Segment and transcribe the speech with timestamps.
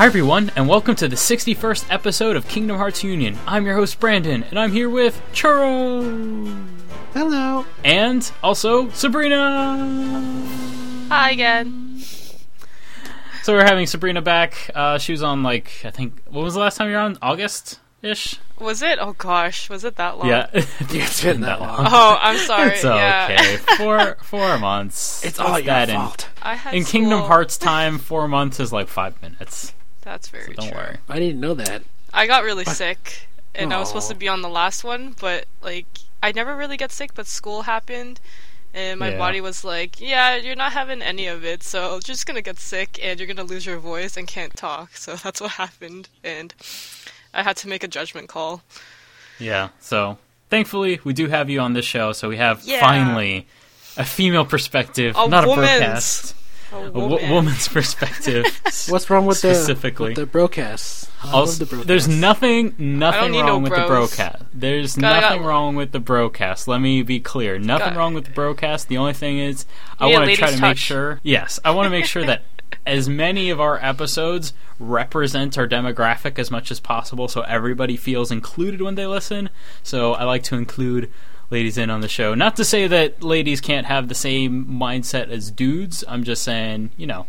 [0.00, 3.38] Hi, everyone, and welcome to the 61st episode of Kingdom Hearts Union.
[3.46, 6.66] I'm your host, Branden, and I'm here with Churro!
[7.12, 7.66] Hello.
[7.84, 10.46] And also Sabrina!
[11.10, 11.98] Hi again.
[13.42, 14.70] So we're having Sabrina back.
[14.74, 17.18] Uh, she was on, like, I think, what was the last time you were on?
[17.20, 18.38] August ish?
[18.58, 18.98] Was it?
[19.02, 20.28] Oh gosh, was it that long?
[20.28, 20.48] Yeah.
[20.54, 21.86] It's been that long.
[21.86, 22.70] Oh, I'm sorry.
[22.70, 23.28] it's yeah.
[23.30, 23.56] okay.
[23.76, 25.22] Four, four months.
[25.26, 26.30] It's all What's your that in- fault.
[26.40, 27.20] I had In, Kingdom.
[27.20, 29.74] Hearts time, four months is like five minutes.
[30.10, 30.76] That's very So don't true.
[30.76, 30.96] worry.
[31.08, 31.82] I didn't know that.
[32.12, 35.44] I got really sick, and I was supposed to be on the last one, but
[35.62, 35.86] like
[36.20, 38.18] I never really get sick, but school happened.
[38.74, 39.18] And my Yeah.
[39.18, 42.58] body was like, "Yeah, you're not having any of it, so you're just gonna get
[42.58, 46.52] sick and you're gonna lose your voice and can't talk." So that's what happened, and
[47.32, 48.62] I had to make a judgment call.
[49.38, 49.68] Yeah.
[49.80, 50.18] So
[50.50, 52.12] thankfully, we do have you on this show.
[52.12, 52.80] So we have Yeah.
[52.80, 53.46] finally
[53.96, 56.34] a female perspective, A not a woman's- broadcast,
[56.72, 58.44] A a wo- woman's perspective.
[58.88, 60.14] What's wrong with Specifically.
[60.14, 61.10] the with the broadcast?
[61.24, 64.42] I Also, the there's nothing, nothing wrong no with the broadcast.
[64.54, 66.68] There's Gotta- nothing wrong with the broadcast.
[66.68, 67.58] Let me be clear.
[67.58, 68.88] Nothing Got- wrong with the broadcast.
[68.88, 69.66] The only thing is,
[69.98, 71.20] I want to try to ladies' make sure.
[71.22, 72.42] Yes, I want to make sure that
[72.86, 78.30] as many of our episodes represent our demographic as much as possible, so everybody feels
[78.30, 79.50] included when they listen.
[79.82, 81.10] So I like to include
[81.50, 82.34] ladies in on the show.
[82.34, 86.04] Not to say that ladies can't have the same mindset as dudes.
[86.06, 87.26] I'm just saying, you know.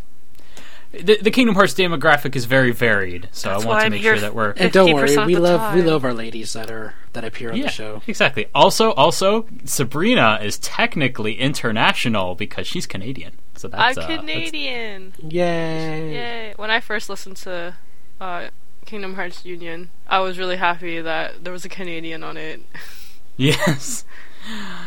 [0.92, 4.18] The, the Kingdom Hearts demographic is very varied, so That's I want to make sure
[4.20, 7.24] that we're and don't worry, we the love we love our ladies that are that
[7.24, 8.02] appear on yeah, the show.
[8.06, 8.48] exactly.
[8.54, 13.38] Also, also Sabrina is technically international because she's Canadian.
[13.56, 15.14] So I'm that's uh, that's- Canadian.
[15.18, 16.12] Yay!
[16.12, 16.52] Yay!
[16.56, 17.74] When I first listened to
[18.20, 18.48] uh,
[18.84, 22.60] Kingdom Hearts Union, I was really happy that there was a Canadian on it.
[23.36, 24.04] Yes.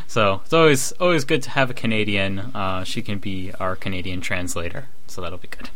[0.07, 2.39] So it's always always good to have a Canadian.
[2.39, 5.69] Uh, she can be our Canadian translator, so that'll be good.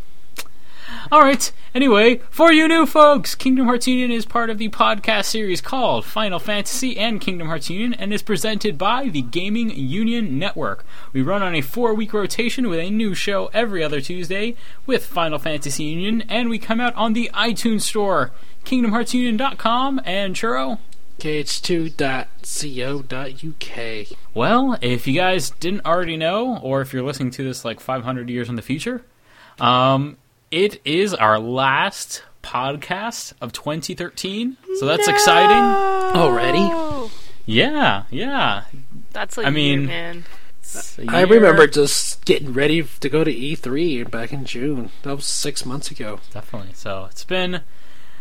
[1.11, 1.51] All right.
[1.73, 6.03] Anyway, for you new folks, Kingdom Hearts Union is part of the podcast series called
[6.05, 10.85] Final Fantasy and Kingdom Hearts Union, and is presented by the Gaming Union Network.
[11.13, 15.39] We run on a four-week rotation with a new show every other Tuesday with Final
[15.39, 18.31] Fantasy Union, and we come out on the iTunes Store,
[18.65, 20.79] KingdomHeartsUnion.com, and Churro.
[21.19, 24.17] kh2.co.uk.
[24.33, 28.29] Well, if you guys didn't already know, or if you're listening to this like 500
[28.29, 29.03] years in the future,
[29.59, 30.17] um,
[30.51, 34.57] it is our last podcast of 2013.
[34.79, 35.57] So that's exciting.
[36.19, 37.09] Already?
[37.45, 38.63] Yeah, yeah.
[39.11, 40.23] that's a I mean- year, man.
[40.61, 44.91] It's a I year- remember just getting ready to go to E3 back in June.
[45.01, 46.19] That was six months ago.
[46.31, 46.73] definitely.
[46.75, 47.61] So it's been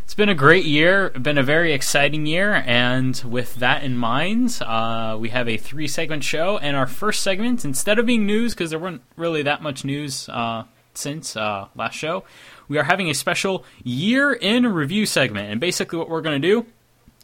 [0.08, 4.58] it's been a great year, been a very exciting year, and with that in mind,
[4.62, 6.56] uh, we have a three segment show.
[6.56, 10.26] And our first segment, instead of being news, because there weren't really that much news
[10.30, 10.64] uh,
[10.94, 12.24] since uh, last show,
[12.68, 15.50] we are having a special year in review segment.
[15.52, 16.64] And basically, what we're going to do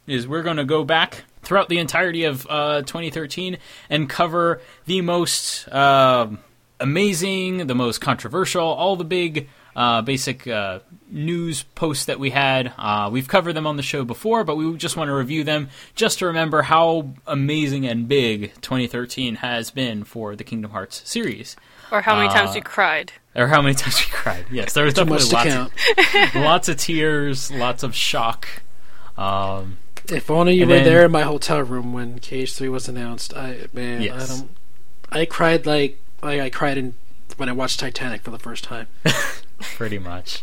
[0.07, 3.57] is we're going to go back throughout the entirety of uh, 2013
[3.89, 6.39] and cover the most um
[6.81, 10.81] amazing, the most controversial, all the big uh, basic uh,
[11.11, 12.73] news posts that we had.
[12.79, 15.69] Uh, we've covered them on the show before, but we just want to review them
[15.95, 21.57] just to remember how amazing and big 2013 has been for the Kingdom Hearts series.
[21.93, 23.13] Or how many times uh, you cried.
[23.37, 24.47] Or how many times we cried.
[24.51, 25.73] Yes, there was Too definitely much to lots,
[26.15, 26.35] count.
[26.37, 28.49] of, lots of tears, lots of shock.
[29.17, 29.77] Um,
[30.09, 33.35] If only you were then- there in my hotel room when KH3 was announced.
[33.35, 34.31] I man, Yes.
[34.31, 34.51] I don't.
[35.13, 36.95] I cried like like I cried in
[37.37, 38.89] when I watched Titanic for the first time.
[39.75, 40.43] pretty much.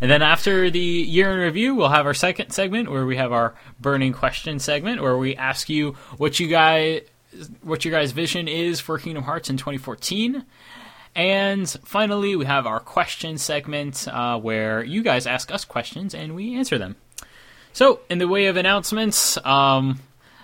[0.00, 3.32] and then after the year in review, we'll have our second segment where we have
[3.32, 7.02] our burning question segment where we ask you what you guys
[7.62, 10.44] what your guys' vision is for Kingdom Hearts in 2014.
[11.14, 16.34] And finally, we have our question segment uh, where you guys ask us questions and
[16.34, 16.96] we answer them.
[17.74, 20.00] So, in the way of announcements, um,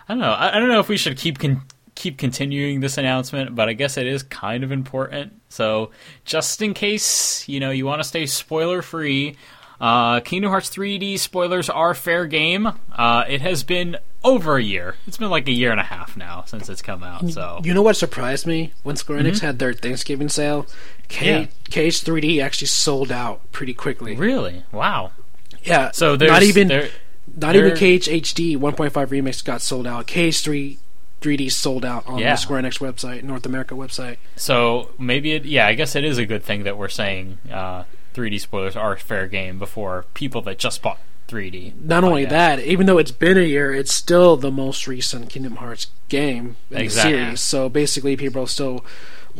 [0.08, 0.30] I don't know.
[0.30, 1.62] I, I don't know if we should keep con-
[1.98, 5.32] keep continuing this announcement, but I guess it is kind of important.
[5.50, 5.90] So,
[6.24, 9.36] just in case you know you want to stay spoiler free,
[9.80, 12.66] uh, Kingdom Hearts 3D spoilers are fair game.
[12.92, 14.96] Uh, it has been over a year.
[15.06, 17.28] It's been like a year and a half now since it's come out.
[17.30, 19.28] So, You know what surprised me when Square Mm-hmm.
[19.28, 20.66] Enix had their Thanksgiving sale?
[21.08, 24.16] K- KH3D actually sold out pretty quickly.
[24.16, 25.12] really, wow.
[25.62, 26.88] Yeah, So there's not even there,
[27.36, 30.06] not even KHHD 1.5 remix got sold out.
[30.06, 30.78] KH3
[31.20, 32.32] 3D sold out on Yeah.
[32.32, 34.16] the Square Enix website, North America website.
[34.36, 37.84] So maybe it, yeah, I guess it is a good thing that we're saying uh,
[38.14, 40.98] 3D spoilers are fair game before people that just bought
[41.28, 41.74] 3D.
[41.84, 42.30] Not only out.
[42.30, 46.56] that, even though it's been a year, it's still the most recent Kingdom Hearts game
[46.70, 47.12] in Exactly.
[47.12, 47.40] the series.
[47.40, 48.84] So basically, people are still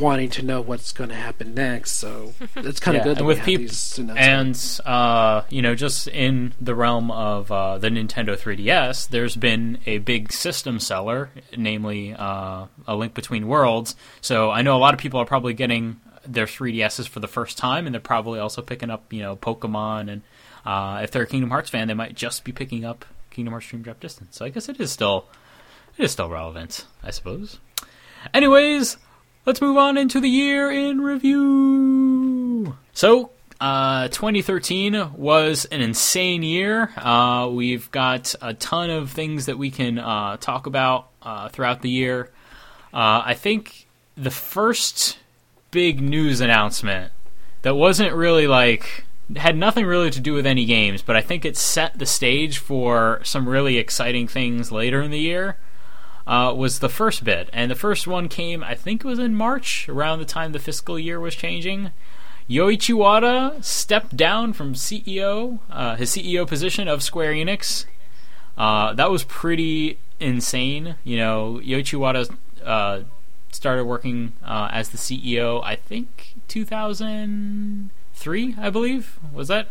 [0.00, 1.92] wanting to know what's going to happen next.
[1.92, 4.78] So it's kind of Yeah, good and we with have peop- these announcements.
[4.80, 9.78] And uh, you know, just in the realm of uh, the Nintendo 3DS, there's been
[9.86, 13.94] a big system seller, namely uh, A Link Between Worlds.
[14.20, 17.56] So I know a lot of people are probably getting their 3DSs for the first
[17.56, 20.10] time, and they're probably also picking up, you know, Pokemon.
[20.12, 20.22] And
[20.66, 23.68] uh, if they're a Kingdom Hearts fan, they might just be picking up Kingdom Hearts
[23.68, 24.36] Dream Drop Distance.
[24.36, 25.26] So I guess it is still
[25.96, 27.58] it is still relevant, I suppose.
[28.34, 28.96] Anyways,
[29.48, 32.76] let's move on into the year in review.
[32.92, 36.92] So, uh, 2013 was an insane year.
[36.98, 41.80] Uh, we've got a ton of things that we can uh, talk about uh, throughout
[41.80, 42.30] the year.
[42.92, 43.86] Uh, I think
[44.18, 45.16] the first
[45.70, 47.10] big news announcement
[47.62, 51.46] that wasn't really like had nothing really to do with any games, but I think
[51.46, 55.56] it set the stage for some really exciting things later in the year.
[56.28, 59.34] Uh, was the first bit, and the first one came, I think, it was in
[59.34, 61.90] March, around the time the fiscal year was changing.
[62.50, 67.86] Yoichi Wada stepped down from CEO, uh, his CEO position of Square Enix.
[68.58, 70.96] Uh, that was pretty insane.
[71.02, 72.26] You know, Yoichi Wada
[72.64, 73.00] uh,
[73.52, 79.19] started working uh, as the CEO, I think, 2003, I believe.
[79.32, 79.69] Was that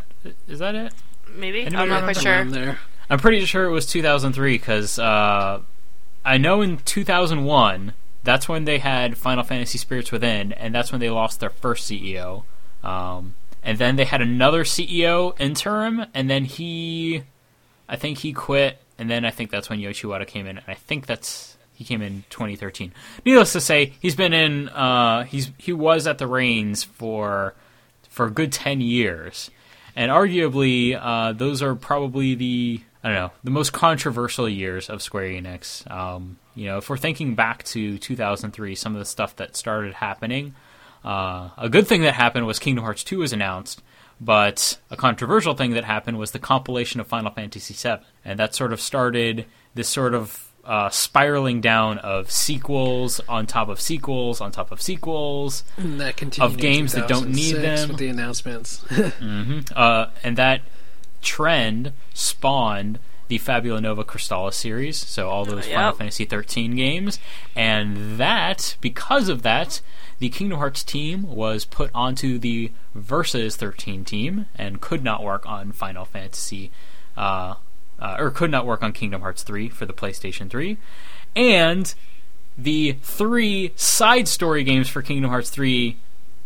[0.48, 0.94] is that it?
[1.36, 2.46] Maybe Anybody I'm not quite sure.
[2.46, 2.78] There.
[3.10, 5.62] I'm pretty sure it was 2003 because uh,
[6.28, 7.94] I know in 2001
[8.24, 11.90] that's when they had Final Fantasy Spirits Within, and that's when they lost their first
[11.90, 12.44] CEO.
[12.84, 17.24] Um, and then they had another CEO interim, and then he,
[17.88, 20.66] I think he quit, and then I think that's when Yoichi Wada came in, and
[20.68, 22.92] I think that's he came in 2013.
[23.26, 27.54] Needless to say, he's been in, uh, he's he was at the reins for
[28.10, 29.50] for a good 10 years.
[29.96, 35.02] And arguably, uh, those are probably the I don't know the most controversial years of
[35.02, 35.90] Square Enix.
[35.90, 39.94] Um, you know, if we're thinking back to 2003, some of the stuff that started
[39.94, 40.56] happening.
[41.06, 43.82] Uh, a good thing that happened was Kingdom Hearts 2 was announced,
[44.20, 48.54] but a controversial thing that happened was the compilation of Final Fantasy VII, and that
[48.54, 54.42] sort of started this sort of uh, spiraling down of sequels on top of sequels
[54.42, 57.88] on top of sequels, And that continued Of games that don't need them.
[57.88, 58.84] with the announcements.
[59.74, 60.60] uh, and that
[61.22, 65.98] trend spawned the Fabula Nova Crystallis series, so all those Final Yep.
[65.98, 67.20] Fantasy 13 games,
[67.56, 69.82] and that because of that,
[70.20, 75.46] the Kingdom Hearts team was put onto the Versus 13 team and could not work
[75.46, 76.72] on Final Fantasy,
[77.16, 77.56] uh,
[78.00, 80.78] uh, or could not work on Kingdom Hearts 3 for the PlayStation 3,
[81.36, 81.94] and
[82.58, 85.98] the three side story games for Kingdom Hearts 3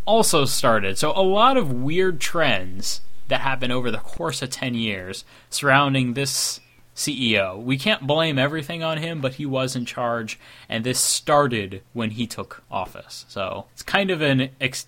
[0.06, 0.98] also started.
[0.98, 6.14] So a lot of weird trends that happened over the course of 10 years surrounding
[6.16, 6.60] this
[6.94, 7.62] CEO.
[7.64, 10.38] We can't blame everything on him, but he was in charge
[10.68, 13.26] and this started when he took office.
[13.30, 14.86] So it's kind of an ex-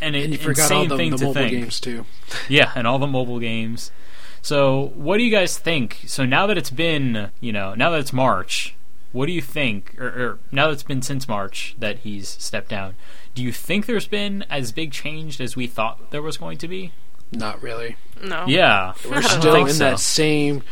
[0.00, 1.50] an and you forgot all the, thing the to mobile think.
[1.50, 2.06] games too.
[2.48, 3.92] Yeah, and all the mobile games.
[4.40, 5.98] So, what do you guys think?
[6.06, 8.74] So now that it's been, you know, now that it's March,
[9.12, 9.94] what do you think?
[10.00, 12.94] Or, or now that it's been since March that he's stepped down,
[13.34, 16.68] do you think there's been as big change as we thought there was going to
[16.68, 16.92] be?
[17.32, 17.96] Not really.
[18.22, 18.44] No.
[18.46, 19.84] Yeah, We're still in so.
[19.84, 20.62] that same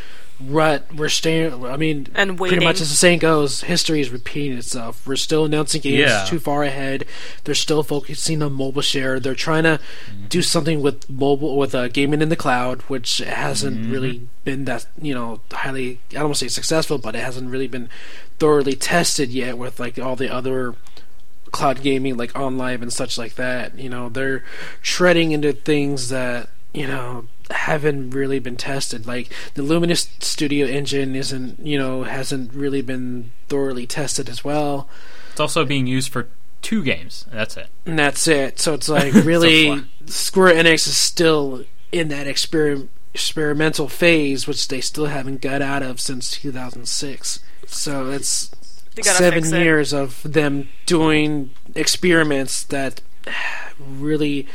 [0.41, 0.87] rut.
[0.95, 1.65] We're staying.
[1.65, 5.07] I mean, And pretty much as the saying goes, history is repeating itself.
[5.07, 6.25] We're still announcing games Yeah.
[6.27, 7.05] too far ahead.
[7.45, 9.19] They're still focusing on mobile share.
[9.21, 9.79] They're trying to
[10.11, 10.27] Mm-hmm.
[10.29, 13.93] do something with mobile with uh, gaming in the cloud, which hasn't Mm-hmm.
[13.93, 16.01] really been that you know highly.
[16.11, 17.89] I don't want to say successful, but it hasn't really been
[18.39, 20.75] thoroughly tested yet with like all the other
[21.57, 24.45] cloud gaming like OnLive and such like that you know they're
[24.83, 31.17] treading into things that you know haven't really been tested like the luminous studio engine
[31.17, 34.89] isn't you know hasn't really been thoroughly tested as well
[35.31, 36.29] it's also being used for
[36.63, 37.27] two games.
[37.31, 37.69] That's it.
[37.85, 39.85] and that's it so it's like really far.
[40.07, 45.83] square enix is still in that experiment experimental phase which they still haven't got out
[45.83, 48.51] of since 2006 so it's
[49.05, 53.01] seven years of them doing experiments that
[53.79, 54.47] really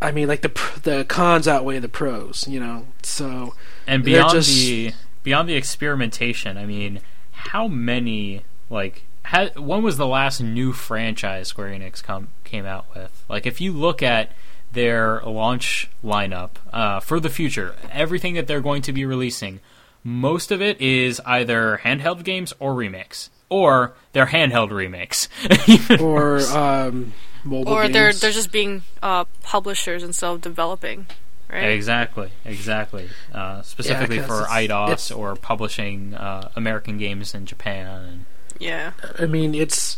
[0.00, 2.86] i mean like the the cons outweigh the pros you know?
[3.02, 3.54] So
[3.86, 4.92] And beyond just- the
[5.22, 7.00] beyond the experimentation, I mean,
[7.32, 12.86] how many like ha- when was the last new franchise Square Enix come came out
[12.94, 13.24] with?
[13.28, 14.32] Like, if you look at
[14.72, 19.60] their launch lineup uh, for the future, everything that they're going to be releasing,
[20.02, 25.28] most of it is either handheld games or remakes, or their handheld remakes.
[26.00, 27.12] Or um
[27.44, 27.92] mobile Or games.
[27.92, 31.06] they're they're just being uh, publishers instead of developing,
[31.50, 31.64] right?
[31.70, 33.08] Exactly, exactly.
[33.32, 37.86] Uh, specifically 'cause for Eidos it's- or publishing uh, American games in Japan.
[38.04, 38.24] And,
[38.58, 38.92] Yeah.
[39.18, 39.96] I mean, it's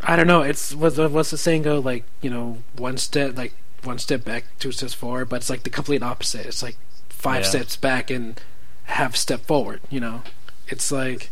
[0.00, 0.42] I don't know.
[0.42, 1.78] It's what's, what's the saying go?
[1.80, 3.52] Like you know, one step like
[3.84, 5.28] one step back, two steps forward.
[5.28, 6.46] But it's like the complete opposite.
[6.46, 6.76] It's like
[7.08, 7.48] five Yeah.
[7.50, 8.40] steps back and
[8.84, 9.80] half step forward.
[9.90, 10.22] You know,
[10.68, 11.30] it's like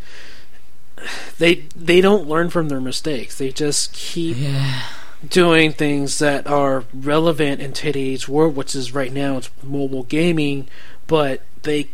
[1.39, 3.39] they they don't learn from their mistakes.
[3.39, 4.83] They just keep Yeah.
[5.29, 10.69] doing things that are relevant in today's world, which is right now it's mobile gaming,
[11.07, 11.89] but they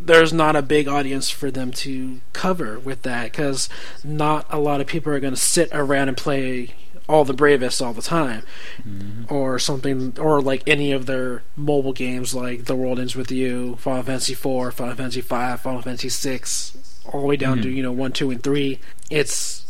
[0.00, 3.68] there's not a big audience for them to cover with that because
[4.04, 6.74] not a lot of people are going to sit around and play
[7.08, 8.42] all the bravest all the time
[8.86, 9.32] mm-hmm.
[9.32, 13.74] or something or like any of their mobile games like the world ends with you
[13.76, 16.76] final fantasy 4 final fantasy 5 final fantasy 6
[17.08, 18.78] all the way down to you know 1 2 and 3
[19.10, 19.64] it's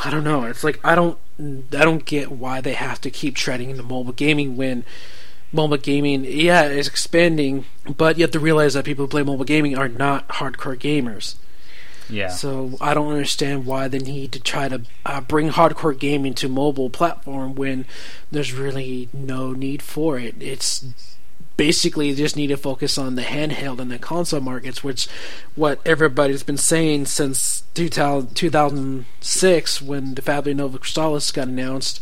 [0.00, 0.44] I don't know.
[0.44, 4.12] It's like I don't I don't get why they have to keep treading into mobile
[4.12, 4.84] gaming when
[5.52, 7.64] mobile gaming yeah is expanding,
[7.96, 11.34] but you have to realize that people who play mobile gaming are not hardcore gamers.
[12.08, 12.28] Yeah.
[12.28, 16.48] So I don't understand why they need to try to uh, bring hardcore gaming to
[16.48, 17.86] mobile platform when
[18.30, 20.34] there's really no need for it.
[20.40, 20.84] It's
[21.56, 25.06] basically just need to focus on the handheld and the console markets, which
[25.54, 32.00] what everybody's been saying since 2000, 2006 when the Fabula Nova Crystallis got announced.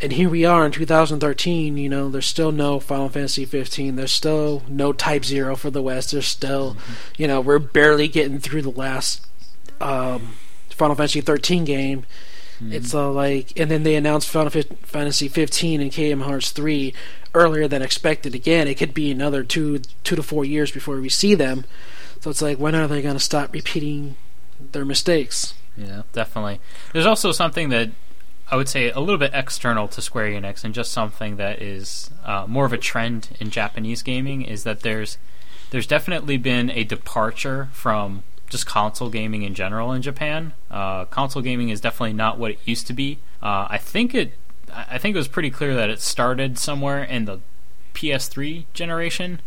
[0.00, 1.78] And here we are in 2013.
[1.78, 3.96] You know, there's still no Final Fantasy 15.
[3.96, 6.12] There's still no Type Zero for the West.
[6.12, 6.76] There's still,
[7.16, 9.26] you know, we're barely getting through the last
[9.80, 10.34] um,
[10.68, 12.04] Final Fantasy 13 game.
[12.60, 16.94] It's uh, like, and then they announced Final Fa- Fantasy 15 and KM Hearts 3
[17.36, 18.34] earlier than expected.
[18.34, 21.64] Again, it could be another two two to four years before we see them.
[22.20, 24.16] So it's like, when are they going to stop repeating
[24.72, 25.54] their mistakes?
[25.76, 26.60] Yeah, definitely.
[26.92, 27.90] There's also something that
[28.50, 32.10] I would say a little bit external to Square Enix, and just something that is
[32.24, 35.18] uh, more of a trend in Japanese gaming is that there's
[35.70, 40.52] there's definitely been a departure from just console gaming in general in Japan.
[40.70, 43.18] Uh, console gaming is definitely not what it used to be.
[43.42, 44.32] Uh, I think it
[44.88, 47.40] I think it was pretty clear that it started somewhere in the
[47.94, 49.40] PS3 generation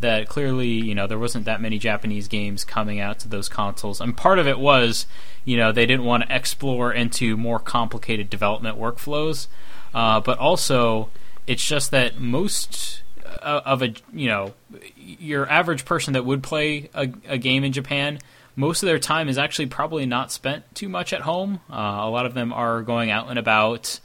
[0.00, 4.00] that clearly, you know, there wasn't that many Japanese games coming out to those consoles.
[4.00, 5.06] And part of it was,
[5.44, 9.48] you know, they didn't want to explore into more complicated development workflows.
[9.92, 11.08] Uh, but also,
[11.46, 13.02] it's just that most
[13.42, 14.54] uh, of a, you know,
[14.96, 18.20] your average person that would play a, a game in Japan,
[18.54, 21.60] most of their time is actually probably not spent too much at home.
[21.70, 23.98] Uh, a lot of them are going out and about,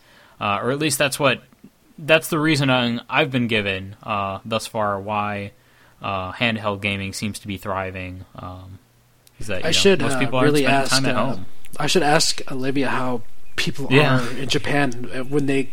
[0.44, 1.42] uh, or at least that's what
[1.98, 5.52] that's the reason I- I've been given uh, thus far why
[6.02, 8.26] uh, handheld gaming seems to be thriving.
[8.36, 8.80] Um,
[9.40, 10.92] is that you I know, should most uh, people aren't really spending ask.
[10.92, 11.46] time at uh, home.
[11.80, 13.22] I should ask Olivia how
[13.56, 14.20] people Yeah.
[14.20, 15.70] are in Japan uh, when they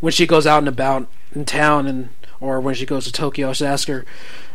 [0.00, 2.08] when she goes out and about in town and
[2.40, 3.50] or when she goes to Tokyo.
[3.50, 4.04] I should ask her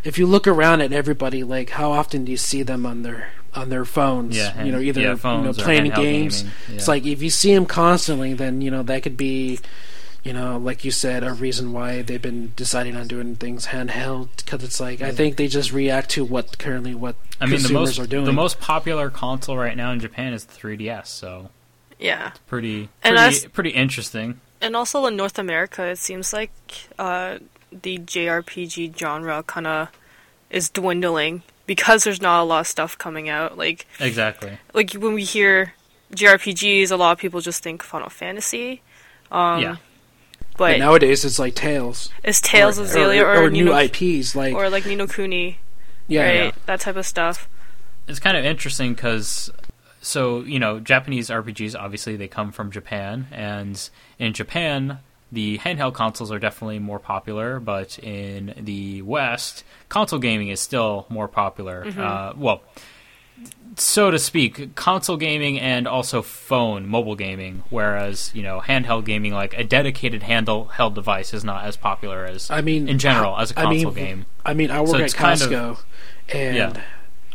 [0.04, 3.30] if you look around at everybody, like how often do you see them on their
[3.56, 4.36] on their phones?
[4.38, 6.42] Yeah, hand- you know, either yeah, you know playing handheld games.
[6.44, 9.60] gaming, It's like if you see them constantly, then you know that could be.
[10.24, 14.28] You know, like you said, a reason why they've been deciding on doing things handheld
[14.38, 17.58] because it's like I think they just react to what currently what I mean, the
[17.70, 18.26] consumers most are doing.
[18.26, 21.08] the most popular console right now in Japan is the 3DS.
[21.08, 21.50] So
[21.98, 22.34] Yeah.
[22.46, 24.40] pretty And pretty, as- pretty interesting.
[24.62, 26.52] And also in North America, it seems like
[27.00, 27.40] uh,
[27.72, 29.88] the JRPG genre kind of
[30.52, 31.42] is dwindling
[31.72, 33.58] because there's not a lot of stuff coming out.
[33.58, 34.58] Like, Exactly.
[34.74, 35.74] like when we hear
[36.14, 38.82] JRPGs, a lot of people just think Final Fantasy.
[39.32, 39.76] Um, yeah.
[40.58, 42.10] But But nowadays it's like Tales.
[42.26, 45.08] it's Tales or, of Xillia or, or, new Nino, IPs like or like Ni no
[45.08, 45.60] Kuni,
[46.10, 46.36] yeah, right?
[46.36, 46.52] yeah.
[46.66, 47.48] That type of stuff.
[48.06, 49.50] it's kind of interesting because
[50.02, 54.98] so you know japanese rpgs obviously they come from japan and in japan
[55.32, 61.06] the handheld consoles are definitely more popular but in the west console gaming is still
[61.10, 61.86] more popular.
[61.98, 62.62] Uh, well
[63.78, 69.34] so to speak console gaming and also phone mobile gaming whereas you know handheld gaming
[69.34, 73.52] like a dedicated handheld device is not as popular as I mean in general as
[73.52, 74.26] a console mean, game.
[74.46, 75.78] I mean, I work So at it's kind of- Costco,
[76.34, 76.82] and Yeah.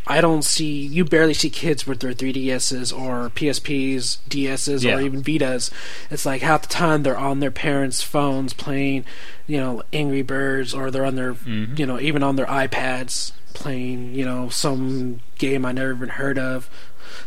[0.07, 4.97] I don't see you barely see kids with their 3DSs or PSPs, DSs, Yeah.
[4.97, 5.71] or even Vitas.
[6.11, 9.05] It's like half the time they're on their parents' phones playing,
[9.47, 11.75] you know, Angry Birds, or they're on their, Mm-hmm.
[11.77, 16.39] you know, even on their iPads playing, you know, some game I never even heard
[16.39, 16.69] of.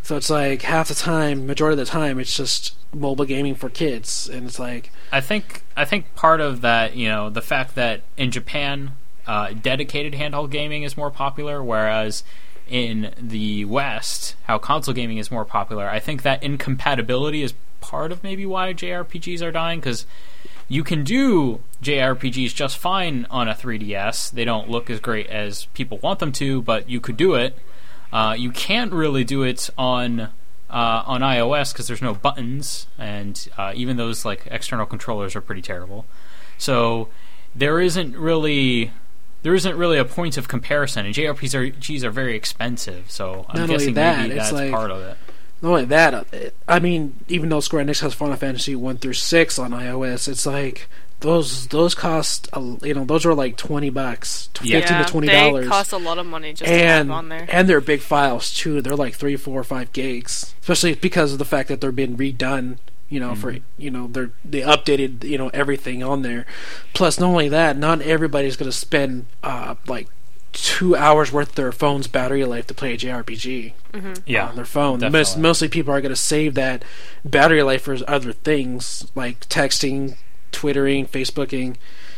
[0.02, 3.70] So it's like half the time, majority of the time, it's just mobile gaming for
[3.70, 7.76] kids, and it's like, I think I think part of that, you know, the fact
[7.76, 8.92] that in Japan,
[9.28, 12.24] uh, dedicated handheld gaming is more popular, whereas
[12.70, 15.90] in the West, how console gaming is more popular.
[15.90, 20.06] I think that incompatibility is part of maybe why JRPGs are dying because
[20.68, 24.32] you can do JRPGs just fine on a 3DS.
[24.32, 27.58] They don't look as great as people want them to, but you could do it.
[28.14, 30.30] Uh, you can't really do it on
[30.70, 35.42] uh, on iOS because there's no buttons, and uh, even those like external controllers are
[35.42, 36.06] pretty terrible.
[36.58, 37.10] So
[37.56, 38.92] there isn't really
[39.44, 43.10] there isn't really a point of comparison, and JRPGs are very expensive.
[43.10, 45.18] So I'm Not only guessing that, maybe that's like- part of it.
[45.62, 48.98] Not only that, uh, it- I mean, even though Square Enix has Final Fantasy one
[48.98, 50.88] through six on iOS, it's like
[51.22, 52.48] those those cost
[52.82, 55.98] you know those are like twenty bucks, fifteen yeah, to twenty they dollars, cost a
[55.98, 57.46] lot of money just to have and on there.
[57.50, 58.82] and they're big files too.
[58.82, 62.78] They're like three, four, five gigs, especially because of the fact that they're being redone.
[63.10, 66.46] You know, for you know they're they updated you know everything on there.
[66.94, 70.08] Plus, not only that, not everybody's going to spend uh, like
[70.52, 73.74] two hours worth of their phone's battery life to play a JRPG
[74.26, 75.00] Yeah, on their phone.
[75.12, 76.84] Most, mostly people are going to save that
[77.24, 80.18] battery life for other things like texting,
[80.52, 81.76] twittering, Facebooking,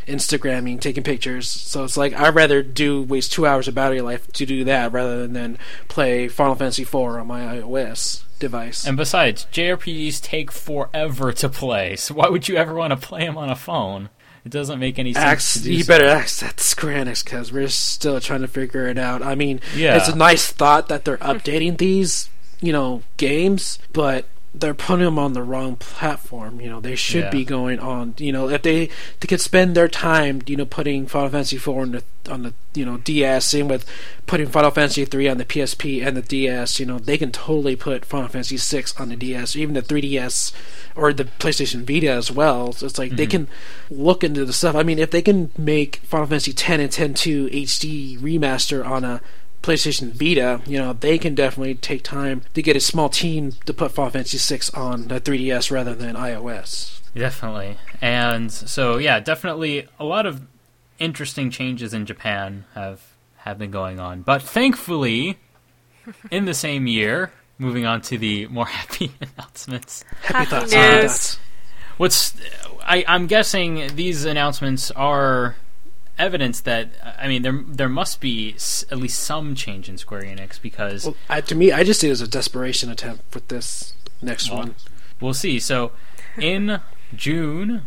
[0.08, 1.48] Instagramming, taking pictures.
[1.50, 4.91] So it's like I'd rather do waste two hours of battery life to do that
[4.91, 8.86] rather than then play Final Fantasy IV on my iOS device.
[8.86, 13.25] And besides, JRPGs take forever to play, so why would you ever want to play
[13.25, 14.10] them on a phone?
[14.43, 15.53] It doesn't make any sense.
[15.55, 15.88] Do you so.
[15.93, 19.22] better ask that Square Enix because we're still trying to figure it out.
[19.22, 19.98] I mean, Yeah.
[19.98, 22.27] it's a nice thought that they're updating these,
[22.60, 26.60] you know, games, but they're putting them on the wrong platform.
[26.60, 27.29] You know, they should Yeah.
[27.29, 28.15] be going on.
[28.17, 28.89] You know, if they
[29.20, 32.53] they could spend their time, you know, putting Final Fantasy IV on the on the
[32.74, 33.86] you know DS, same with
[34.27, 36.79] putting Final Fantasy three on the PSP and the DS.
[36.79, 40.51] You know, they can totally put Final Fantasy six on the DS, even the 3DS
[40.96, 42.74] or the PlayStation Vita as well.
[42.74, 43.46] So it's like they mm-hmm.
[43.46, 43.48] can
[43.89, 44.75] look into the stuff.
[44.75, 49.22] I mean, if they can make Final Fantasy 10 and 10.2 HD remaster on a
[49.62, 53.74] PlayStation Vita, you know, they can definitely take time to get a small team to
[53.74, 57.00] put Final Fantasy 6 on the 3DS rather than iOS.
[57.13, 57.77] Definitely.
[58.01, 60.41] And so yeah, definitely a lot of
[61.00, 63.01] interesting changes in Japan have
[63.38, 64.22] have been going on.
[64.22, 65.38] But thankfully,
[66.31, 70.03] in the same year, moving on to the more happy announcements.
[70.22, 70.72] Happy, Happy thoughts.
[70.72, 70.74] news.
[70.74, 71.40] happy thoughts.
[71.98, 72.33] What's
[72.83, 75.55] I, I'm guessing these announcements are
[76.22, 80.24] evidence that I mean there there must be s- at least some change in Square
[80.24, 83.48] Enix because Well, I, to me, I just see it as a desperation attempt with
[83.50, 84.75] this next Well, one.
[85.20, 85.60] we'll see.
[85.60, 85.92] So
[86.38, 86.79] in
[87.16, 87.81] June,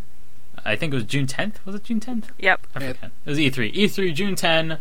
[0.65, 1.55] I think it was June 10th.
[1.65, 2.25] Was it June 10th?
[2.39, 2.67] Yep.
[2.75, 2.97] I forget.
[3.25, 3.75] It was E3.
[3.75, 4.77] E3 June 10 uh,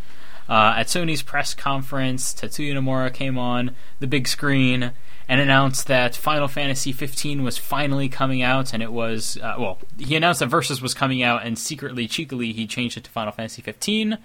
[0.50, 2.34] at Sony's press conference.
[2.34, 4.92] Tetsuya Nomura came on the big screen
[5.28, 9.80] and announced that Final Fantasy 15 was finally coming out, and it was uh, well.
[9.98, 13.32] He announced that Versus was coming out, and secretly, cheekily, he changed it to Final
[13.32, 14.18] Fantasy 15,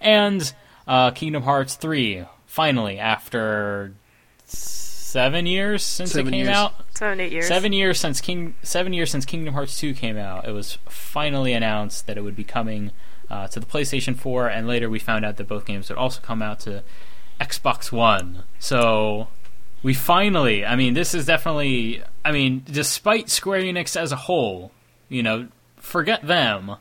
[0.00, 0.54] and
[0.86, 3.92] uh, Kingdom Hearts 3 finally after
[4.46, 6.56] seven years since Seven it came years.
[6.56, 6.74] out.
[6.96, 7.46] Seven, eight years.
[7.46, 10.46] Seven years since King, seven years since Kingdom Hearts 2 came out.
[10.46, 12.90] It was finally announced that it would be coming
[13.30, 16.20] uh, to the PlayStation 4, and later we found out that both games would also
[16.20, 16.82] come out to
[17.40, 18.42] Xbox One.
[18.58, 19.28] So
[19.84, 24.72] we finally, I mean, this is definitely, I mean, despite Square Enix as a whole,
[25.08, 26.76] you know, forget them.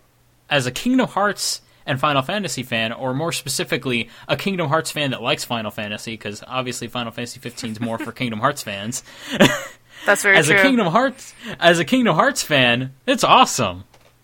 [0.50, 5.12] As a Kingdom Hearts and Final Fantasy fan, or more specifically, a Kingdom Hearts fan
[5.12, 9.04] that likes Final Fantasy, because obviously Final Fantasy 15 is more for Kingdom Hearts fans
[10.06, 10.58] That's very as true.
[10.58, 13.84] a Kingdom Hearts as a Kingdom Hearts fan, it's awesome.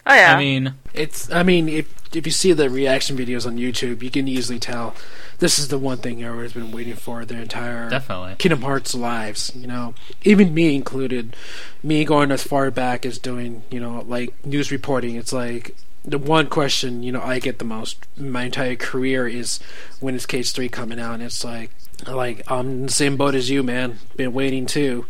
[0.09, 0.35] Oh yeah.
[0.35, 1.31] I mean, It's.
[1.31, 4.95] I mean, if if you see the reaction videos on YouTube, you can easily tell
[5.37, 8.35] this is the one thing everyone's been waiting for their entire definitely.
[8.39, 9.51] Kingdom Hearts lives.
[9.55, 9.93] You know,
[10.23, 11.35] even me included.
[11.83, 15.15] Me going as far back as doing you know like news reporting.
[15.15, 19.59] It's like the one question you know I get the most my entire career is
[19.99, 21.15] when is KH Three coming out?
[21.15, 21.71] And it's like
[22.07, 23.99] like I'm in the same boat as you, man.
[24.15, 25.05] Been waiting too,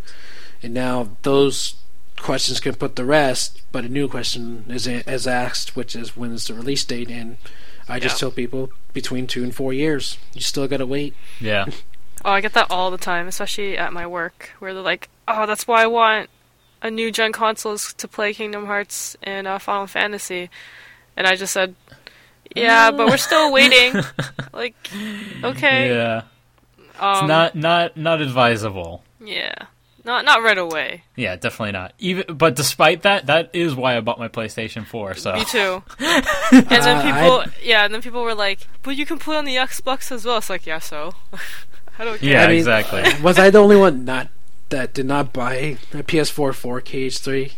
[0.62, 1.76] and now those
[2.22, 6.32] questions can put the rest, but a new question is is asked, which is when
[6.34, 7.10] is the release date?
[7.10, 7.38] And
[7.88, 8.20] I just Yeah.
[8.28, 10.18] tell people between two and four years.
[10.34, 11.16] You still gotta wait.
[11.40, 11.66] Yeah,
[12.26, 15.46] Oh, I get that all the time, especially at my work, where they're like, "Oh,
[15.46, 16.30] that's why I want
[16.82, 20.50] a new gen consoles to play Kingdom Hearts and uh, Final Fantasy,"
[21.16, 21.76] and I just said,
[22.56, 24.02] "Yeah, but we're still waiting."
[24.52, 24.76] like,
[25.46, 26.24] okay, yeah.
[27.00, 29.04] um, It's not not not advisable.
[29.24, 29.56] yeah,
[30.10, 31.04] not not right away.
[31.16, 31.94] Yeah, definitely not.
[32.00, 35.14] Even but despite that, that is why I bought my PlayStation 4.
[35.16, 35.84] So Me too.
[36.00, 39.46] and then Uh, people, yeah, and then people were like, "But you can play on
[39.46, 41.14] the Xbox as well." It's like, yeah, so
[42.00, 42.30] I don't care.
[42.32, 43.04] yeah, I mean- exactly.
[43.24, 44.28] Was I the only one not
[44.70, 47.54] that did not buy a PS4 for KH Three?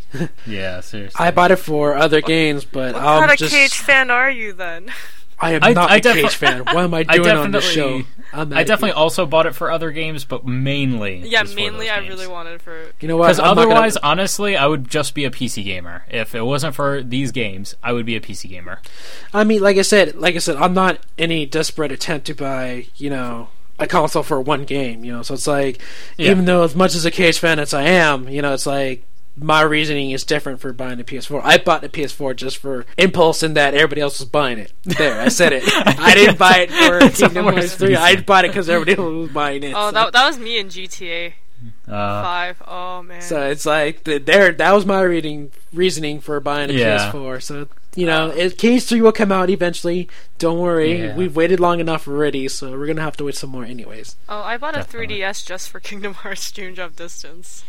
[0.45, 1.17] Yeah, seriously.
[1.19, 4.29] I bought it for other games, but What I'm kind of just KH fan are
[4.31, 4.91] you then?
[5.41, 6.59] I am I- not I a defi- KH fan.
[6.65, 8.03] What am I I doing on this show?
[8.33, 11.59] I'm not definitely KH- also bought it for other games, but mainly Yeah, just for
[11.59, 12.09] mainly those I games.
[12.09, 12.77] really wanted for.
[12.99, 13.25] You know what?
[13.27, 16.03] Because I'm gonna- otherwise, honestly, I would just be a PC gamer.
[16.09, 18.79] If it wasn't for these games, I would be a PC gamer.
[19.33, 22.85] I mean, like I said, like I said, I'm not any desperate attempt to buy,
[22.95, 23.49] you know,
[23.79, 25.03] a console for one game.
[25.03, 25.81] You know, so it's like
[26.17, 26.31] Yeah.
[26.31, 29.03] even though as much as a KH fan as I am, you know, it's like
[29.37, 31.41] my reasoning is different for buying a PS4.
[31.43, 34.73] I bought the PS4 just for impulse in that everybody else was buying it.
[34.83, 35.63] There, I said it.
[35.67, 37.95] I didn't buy it for Kingdom Hearts 3.
[37.95, 39.73] I bought it because everybody else was buying it.
[39.75, 39.91] Oh, so.
[39.93, 41.33] that that was me in GTA
[41.87, 42.61] Uh, Five.
[42.67, 43.21] Oh man.
[43.21, 44.51] So it's like the, there.
[44.51, 47.11] That was my reading reasoning for buying a Yeah.
[47.11, 47.41] PS4.
[47.41, 50.07] So you know, it, KH Three will come out eventually.
[50.39, 51.15] Don't worry, Yeah.
[51.15, 54.15] we've waited long enough already, so we're gonna have to wait some more anyways.
[54.29, 57.63] oh, I bought a 3DS just for Kingdom Hearts Dream Drop Distance.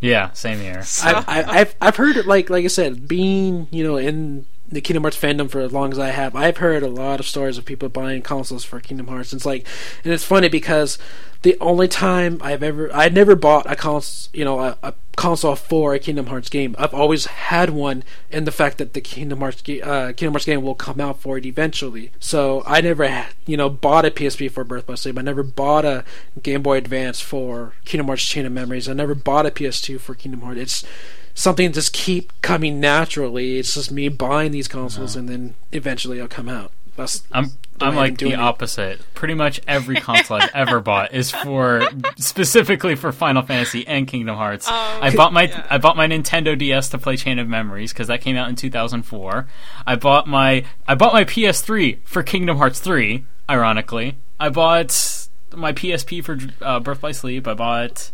[0.00, 0.82] Yeah, same here.
[1.02, 5.02] I've, I've I've heard it like like I said, being you know in the Kingdom
[5.02, 7.64] Hearts fandom for as long as I have, I've heard a lot of stories of
[7.64, 9.32] people buying consoles for Kingdom Hearts.
[9.32, 9.66] It's like,
[10.04, 10.98] and it's funny because
[11.42, 15.56] the only time I've ever I never bought a console, you know a, a console
[15.56, 16.76] for a Kingdom Hearts game.
[16.78, 20.62] I've always had one, in the fact that the Kingdom Hearts uh, Kingdom Hearts game
[20.62, 22.12] will come out for it eventually.
[22.20, 25.18] So I never you know bought a PSP for Birth by Sleep.
[25.18, 26.04] I never bought a
[26.42, 28.88] Game Boy Advance for Kingdom Hearts Chain of Memories.
[28.88, 30.60] I never bought a PS2 for Kingdom Hearts.
[30.60, 30.86] It's
[31.34, 33.58] something just keep coming naturally.
[33.58, 36.72] It's just me buying these consoles and then eventually it'll come out.
[36.96, 38.42] That's I'm the I'm like doing the it.
[38.42, 39.00] opposite.
[39.14, 41.82] Pretty much every console I've ever bought is for
[42.16, 44.66] specifically for Final Fantasy and Kingdom Hearts.
[44.68, 45.66] Oh, I bought my yeah.
[45.70, 48.56] I bought my Nintendo DS to play Chain of Memories because that came out in
[48.56, 49.48] 2004.
[49.86, 53.24] I bought my I bought my PS3 for Kingdom Hearts 3.
[53.48, 57.48] Ironically, I bought my PSP for uh, Birth by Sleep.
[57.48, 58.12] I bought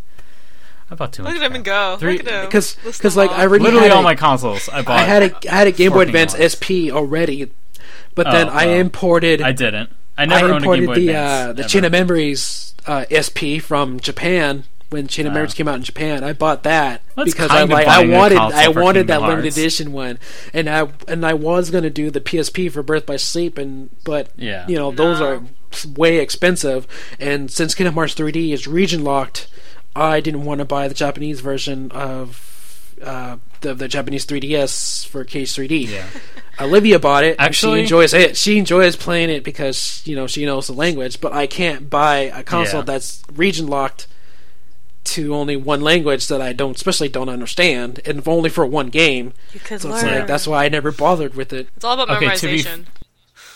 [0.89, 1.33] I bought too much.
[1.33, 1.55] look at him crap.
[1.57, 1.97] and go.
[1.99, 2.45] Three- look at him.
[2.45, 3.31] because because like.
[3.31, 4.69] I already Literally had all a- my consoles.
[4.69, 4.99] I bought.
[4.99, 6.55] I had a I had a Game Boy Advance Hearts.
[6.57, 7.51] SP already,
[8.15, 8.79] but Oh, then I well.
[8.79, 9.89] imported I didn't.
[10.17, 11.49] I I never owned a Game imported Boy the Advance.
[11.49, 11.69] uh, the ever.
[11.69, 15.35] Chain of Memories uh, SP from Japan when Chain of Ah.
[15.35, 16.23] Memories came out in Japan.
[16.23, 19.91] I bought that That's because I like I wanted I wanted that Kingdom limited edition
[19.91, 20.17] one,
[20.53, 24.29] and I and I was gonna do the PSP for Birth by Sleep, and but
[24.37, 24.65] Yeah.
[24.69, 25.43] you know those are
[25.97, 26.87] way expensive,
[27.19, 29.47] and since Kingdom Hearts 3D is region locked,
[29.99, 32.43] I didn't want to buy the Japanese version of.
[32.99, 35.87] Uh, the, the Japanese 3DS for KH 3D.
[35.87, 36.07] Yeah.
[36.59, 37.37] Olivia bought it.
[37.37, 38.35] and Actually- she enjoys it.
[38.35, 41.21] She enjoys playing it because you know she knows the language.
[41.21, 42.85] But I can't buy a console Yeah.
[42.85, 44.07] that's region locked
[45.03, 49.33] to only one language that I don't, especially don't understand, and only for one game.
[49.53, 50.15] you could So it's learn.
[50.19, 51.69] like that's why I never bothered with it.
[51.75, 52.85] it's all about Okay, to be- memorization.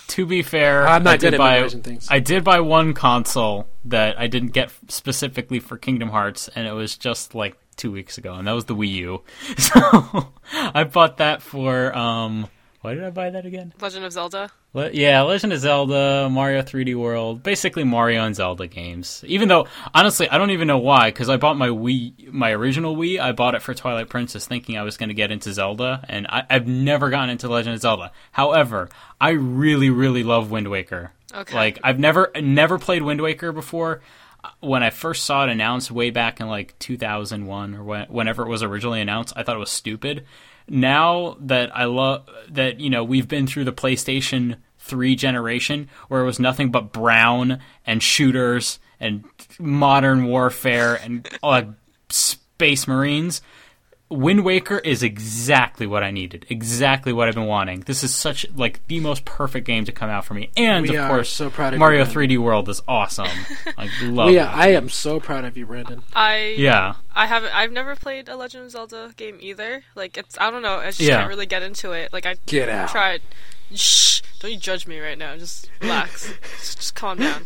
[0.07, 1.69] To be fair, I'm not I good did at buy.
[2.09, 6.73] I did buy one console that I didn't get specifically for Kingdom Hearts, and it
[6.73, 9.21] was just like two weeks ago, and that was the Wii U.
[9.57, 12.47] So I bought that for um.
[12.81, 13.73] Why did I buy that again?
[13.79, 14.49] Legend of Zelda.
[14.73, 19.23] Le- yeah, Legend of Zelda, Mario 3D World, basically Mario and Zelda games.
[19.27, 22.95] Even though, honestly, I don't even know why, because I bought my Wii, my original
[22.95, 26.03] Wii, I bought it for Twilight Princess, thinking I was going to get into Zelda,
[26.09, 28.11] and I, I've never gotten into Legend of Zelda.
[28.31, 28.89] However,
[29.19, 31.11] I really, really love Wind Waker.
[31.35, 31.55] Okay.
[31.55, 34.01] Like I've never, never played Wind Waker before.
[34.43, 38.43] Uh, when I first saw it announced way back in like 2001 or when, whenever
[38.43, 40.25] it was originally announced, I thought it was stupid.
[40.71, 46.21] Now that I love that, you know, we've been through the PlayStation 3 generation where
[46.21, 49.25] it was nothing but brown and shooters and
[49.59, 51.63] modern warfare and uh,
[52.09, 53.41] space marines.
[54.11, 57.79] Wind Waker is exactly what I needed, exactly what I've been wanting.
[57.81, 60.95] This is such like the most perfect game to come out for me, and We
[60.97, 62.27] of course, so proud of you, Mario Branden.
[62.29, 63.27] 3D World is awesome.
[63.77, 64.51] I love Well, yeah.
[64.53, 66.03] I am so proud of you, Branden.
[66.13, 67.55] I yeah, I haven't.
[67.55, 69.83] I've never played a Legend of Zelda game either.
[69.95, 70.37] Like it's.
[70.37, 70.75] I don't know.
[70.77, 71.17] I just Yeah.
[71.17, 72.11] can't really get into it.
[72.11, 72.89] Like I Get out.
[72.89, 73.21] tried.
[73.73, 74.21] Shh!
[74.39, 75.37] Don't you judge me right now.
[75.37, 76.29] Just relax.
[76.59, 77.45] just, just calm down.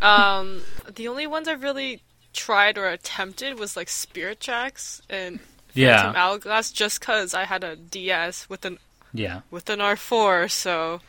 [0.00, 0.62] Um,
[0.94, 5.40] the only ones I've really tried or attempted was like Spirit Tracks and
[5.74, 5.96] Yeah.
[6.02, 8.78] Phantom Hourglass, just cause I had a DS with an
[9.12, 9.40] yeah.
[9.50, 11.00] with an R4, so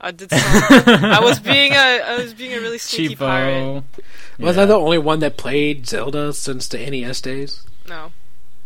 [0.00, 0.30] I did.
[0.30, 3.82] Some, I was being a I was being a really sneaky pirate.
[4.38, 4.62] Was Yeah.
[4.62, 7.62] I the only one that played Zelda since the NES days?
[7.88, 8.12] No.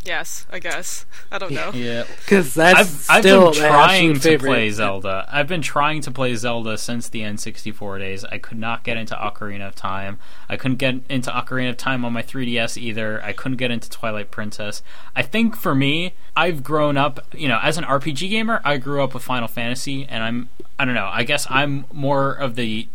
[0.04, 1.06] Yes, I guess.
[1.32, 1.70] I don't know.
[1.72, 2.04] Yeah.
[2.24, 4.48] Because that's I've, I've still been trying to favorite.
[4.48, 5.26] play Zelda.
[5.30, 8.24] I've been trying to play Zelda since the N64 days.
[8.24, 10.18] I could not get into Ocarina of Time.
[10.48, 13.22] I couldn't get into Ocarina of Time on my 3DS either.
[13.22, 14.82] I couldn't get into Twilight Princess.
[15.14, 19.02] I think for me, I've grown up, you know, as an RPG gamer, I grew
[19.02, 22.88] up with Final Fantasy, and I'm, I don't know, I guess I'm more of the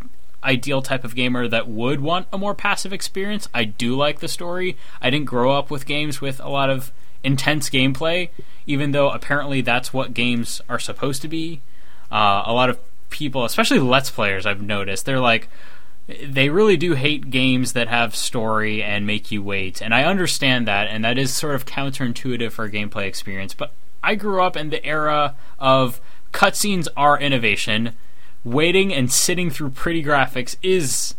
[0.43, 3.47] ideal type of gamer that would want a more passive experience.
[3.54, 4.78] I do like the story.
[5.02, 6.91] I didn't grow up with games with a lot of
[7.23, 8.30] intense gameplay,
[8.65, 11.62] even though apparently that's what games are supposed to be.
[12.12, 15.49] Uh, a lot of people, especially Let's Players, I've noticed, they're like,
[16.08, 19.82] they really do hate games that have story and make you wait.
[19.82, 23.54] And I understand that, and that is sort of counterintuitive for a gameplay experience.
[23.54, 27.93] But I grew up in the era of cutscenes are innovation.
[28.43, 31.15] Waiting and sitting through pretty graphics is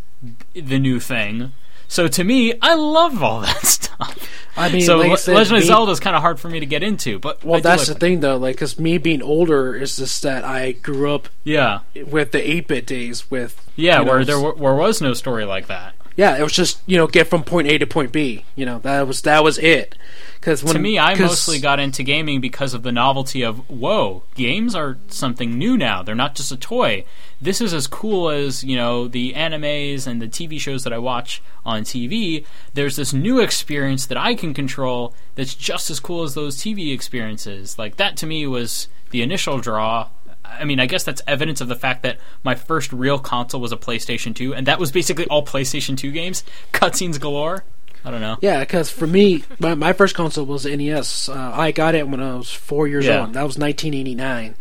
[0.55, 1.53] the new thing.
[1.89, 4.29] So to me, I love all that stuff.
[4.57, 6.49] I mean, so like I said, Legend of me- Zelda is kind of hard for
[6.49, 8.37] me to get into, but Well, that's the thing, though.
[8.37, 12.69] Like, because me being older is just that I grew up Yeah, with the eight
[12.69, 13.31] bit days.
[13.31, 15.95] With yeah, you know, where there w- where was no story like that.
[16.21, 18.45] Yeah, it was just you know get from point A to point B.
[18.55, 19.97] You know that was that was it.
[20.35, 24.75] Because to me, I mostly got into gaming because of the novelty of whoa, games
[24.75, 26.03] are something new now.
[26.03, 27.07] They're not just a toy.
[27.41, 30.99] This is as cool as you know the animes and the TV shows that I
[30.99, 32.45] watch on TV.
[32.75, 36.93] There's this new experience that I can control that's just as cool as those TV
[36.93, 37.79] experiences.
[37.79, 40.09] Like that to me was the initial draw.
[40.59, 43.73] I mean, I guess that's evidence of the fact that my first real console was
[43.73, 47.65] a PlayStation 2, and that was basically all PlayStation 2 games, cutscenes galore.
[48.05, 48.39] I don't know.
[48.41, 51.29] Yeah, because for me, my, my first console was NES.
[51.29, 53.21] Uh, I got it when I was four years Yeah.
[53.21, 53.35] old.
[53.35, 54.55] That was 1989.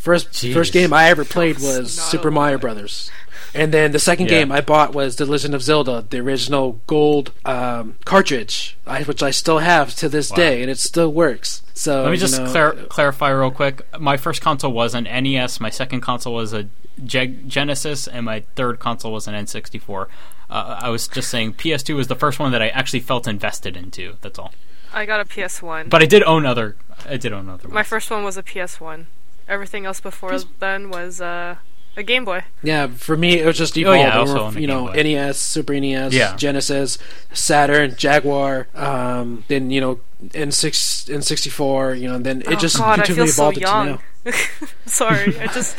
[0.00, 0.54] First Jeez.
[0.54, 2.58] first game I ever played was not Super Mario.
[2.58, 3.10] Brothers.
[3.52, 4.38] And then the second Yeah.
[4.40, 9.22] game I bought was The Legend of Zelda, the original gold um, cartridge, I, which
[9.22, 10.36] I still have to this Wow.
[10.36, 11.62] day, and it still works.
[11.74, 13.82] So Let me you just know, clar- clarify real quick.
[13.98, 15.60] My first console was an NES.
[15.60, 16.68] My second console was a
[17.04, 20.06] Jeg- Genesis, and my third console was an N64.
[20.48, 23.76] Uh, I was just saying PS2 was the first one that I actually felt invested
[23.76, 24.14] into.
[24.22, 24.52] That's all.
[24.94, 25.88] I got a PS1.
[25.90, 26.76] But I did own other.
[27.08, 27.68] I did own other.
[27.68, 27.88] My ones.
[27.88, 29.06] first one was a PS1.
[29.50, 31.56] Everything else before then was uh,
[31.96, 32.44] a Game Boy.
[32.62, 33.98] Yeah, for me it was just Oh, evolved.
[34.00, 35.02] yeah, also on you know, Boy.
[35.02, 36.36] NES, Super NES, Yeah.
[36.36, 36.96] Genesis,
[37.32, 42.00] Saturn, Jaguar, um, then you know N6, N64.
[42.00, 43.86] You know, and then it oh just God, I feel continually so evolved into young.
[44.24, 44.32] now.
[44.86, 45.76] Sorry, I just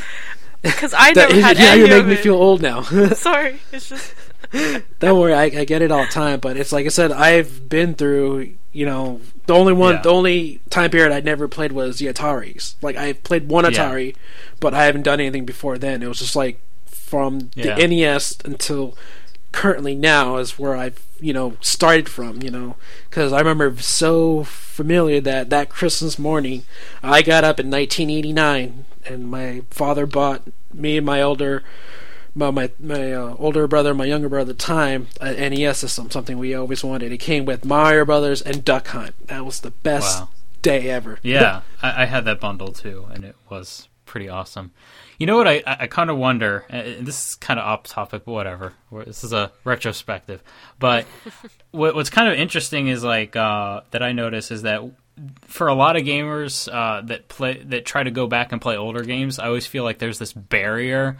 [0.62, 2.81] because I That- never had yeah, any you make me feel old now.
[3.15, 4.13] Sorry, it's just
[4.99, 6.39] Don't worry, I, I get it all the time.
[6.41, 8.55] But it's like I said, I've been through.
[8.73, 9.19] You know,
[9.52, 10.02] the only one, Yeah.
[10.02, 12.76] the only time period I'd never played was the Ataris.
[12.82, 13.72] Like I played one Yeah.
[13.72, 14.16] Atari,
[14.62, 16.02] but I haven't done anything before then.
[16.02, 17.76] It was just like from Yeah.
[17.76, 18.98] the NES until
[19.52, 22.42] currently now is where I've you know started from.
[22.42, 22.76] You know,
[23.10, 26.64] because I remember so familiar that that Christmas morning,
[27.04, 31.64] I got up in 1989, and my father bought me and my older
[32.36, 36.10] my my, my uh, older brother, my younger brother at the time, an NES system,
[36.12, 37.12] something we always wanted.
[37.12, 39.15] It came with Mario Brothers and Duck Hunt.
[39.28, 40.30] That was the best Wow.
[40.62, 41.20] day ever.
[41.24, 44.72] Yeah, I, I had that bundle too, and it was pretty awesome.
[45.17, 45.48] You know what?
[45.48, 46.65] I, I, I kind of wonder.
[46.72, 48.74] uh, And this is kind of off topic, but whatever.
[49.06, 50.41] This is a retrospective.
[50.80, 51.06] But
[51.72, 54.82] what, what's kind of interesting is like uh, that I notice is that
[55.41, 58.77] for a lot of gamers uh, that play that try to go back and play
[58.77, 61.17] older games, I always feel like there's this barrier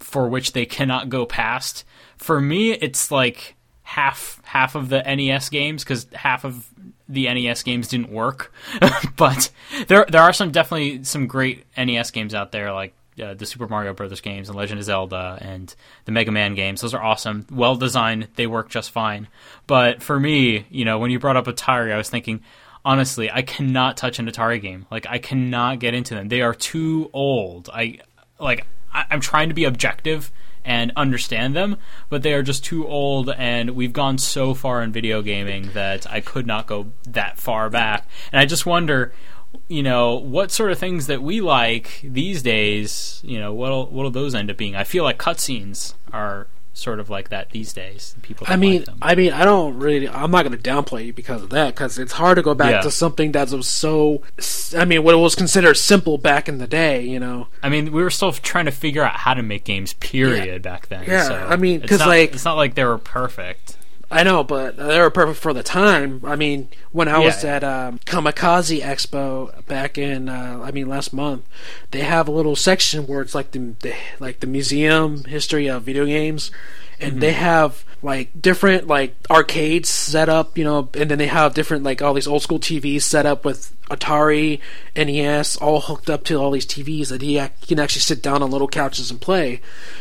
[0.00, 1.84] for which they cannot go past.
[2.16, 6.68] For me, it's like half half of the NES games because half of
[7.08, 8.52] the NES games didn't work.
[9.16, 9.50] but
[9.86, 13.66] there there are some definitely some great NES games out there like uh, the Super
[13.66, 16.80] Mario Brothers games and Legend of Zelda and the Mega Man games.
[16.80, 18.28] Those are awesome, well designed.
[18.36, 19.28] They work just fine.
[19.66, 22.42] But for me, you know, when you brought up Atari, I was thinking.
[22.88, 24.86] Honestly, I cannot touch an Atari game.
[24.90, 26.28] Like I cannot get into them.
[26.28, 27.68] They are too old.
[27.70, 27.98] I
[28.40, 30.32] like I, I'm trying to be objective
[30.64, 31.76] and understand them,
[32.08, 36.10] but they are just too old, and we've gone so far in video gaming that
[36.10, 38.08] I could not go that far back.
[38.32, 39.12] And I just wonder,
[39.68, 44.10] you know, what sort of things that we like these days, you know, what'll what'll
[44.10, 44.74] those end up being?
[44.74, 46.46] I feel like cutscenes are
[46.78, 48.14] sort of like that these days.
[48.22, 48.96] People, I mean, like.
[49.02, 50.08] I mean, I don't really.
[50.08, 52.70] I'm not going to downplay you because of that, because it's hard to go back
[52.70, 52.80] Yeah.
[52.82, 54.22] to something that was so.
[54.76, 57.02] I mean, what was considered simple back in the day.
[57.04, 59.94] You know, I mean, we were still trying to figure out how to make games.
[59.94, 60.46] Period.
[60.46, 60.58] Yeah.
[60.58, 61.04] back then.
[61.06, 63.76] Yeah, so I mean, it's 'cause, not- like- it's not like they were perfect.
[64.10, 66.22] I know, but they were perfect for the time.
[66.24, 67.56] I mean, when I was Yeah.
[67.56, 71.44] at um, Kamikaze Expo back in, uh, I mean, last month,
[71.90, 75.82] they have a little section where it's like the, the like the museum history of
[75.82, 76.50] video games,
[76.98, 81.52] and they have like different like arcades set up, you know, and then they have
[81.52, 84.58] different like all these old school TVs set up with Atari,
[84.96, 88.42] NES, all hooked up to all these TVs that you you can actually sit down
[88.42, 89.60] on little couches and play.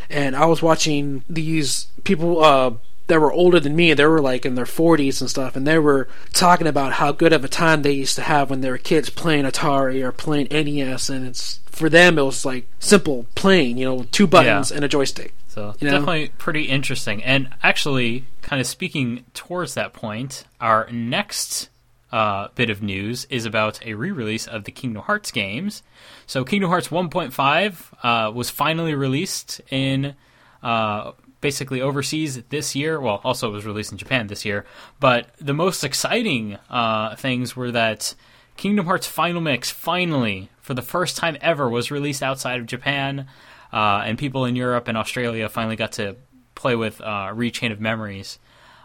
[0.09, 2.41] And I was watching these people.
[2.41, 2.71] Uh,
[3.07, 5.79] that were older than me, they were like in their 40s and stuff, and they
[5.79, 8.77] were talking about how good of a time they used to have when they were
[8.77, 13.77] kids playing Atari or playing NES, and it's for them it was like simple playing,
[13.77, 14.77] you know, two buttons Yeah.
[14.77, 15.33] and a joystick.
[15.47, 15.91] So You know?
[15.99, 17.23] definitely pretty interesting.
[17.23, 21.69] And actually, kind of speaking towards that point, our next
[22.11, 25.81] uh, bit of news is about a re-release of the Kingdom Hearts games.
[26.25, 30.15] So Kingdom Hearts 1.5 uh, was finally released in
[30.63, 31.11] uh,
[31.47, 32.99] basically overseas this year.
[32.99, 34.65] Well, also it was released in Japan this year.
[34.99, 38.13] But the most exciting uh, things were that
[38.57, 43.27] Kingdom Hearts Final Mix finally, for the first time ever, was released outside of Japan,
[43.71, 46.17] uh, and people in Europe and Australia finally got to
[46.53, 48.39] play with uh, Re:Chain of Memories,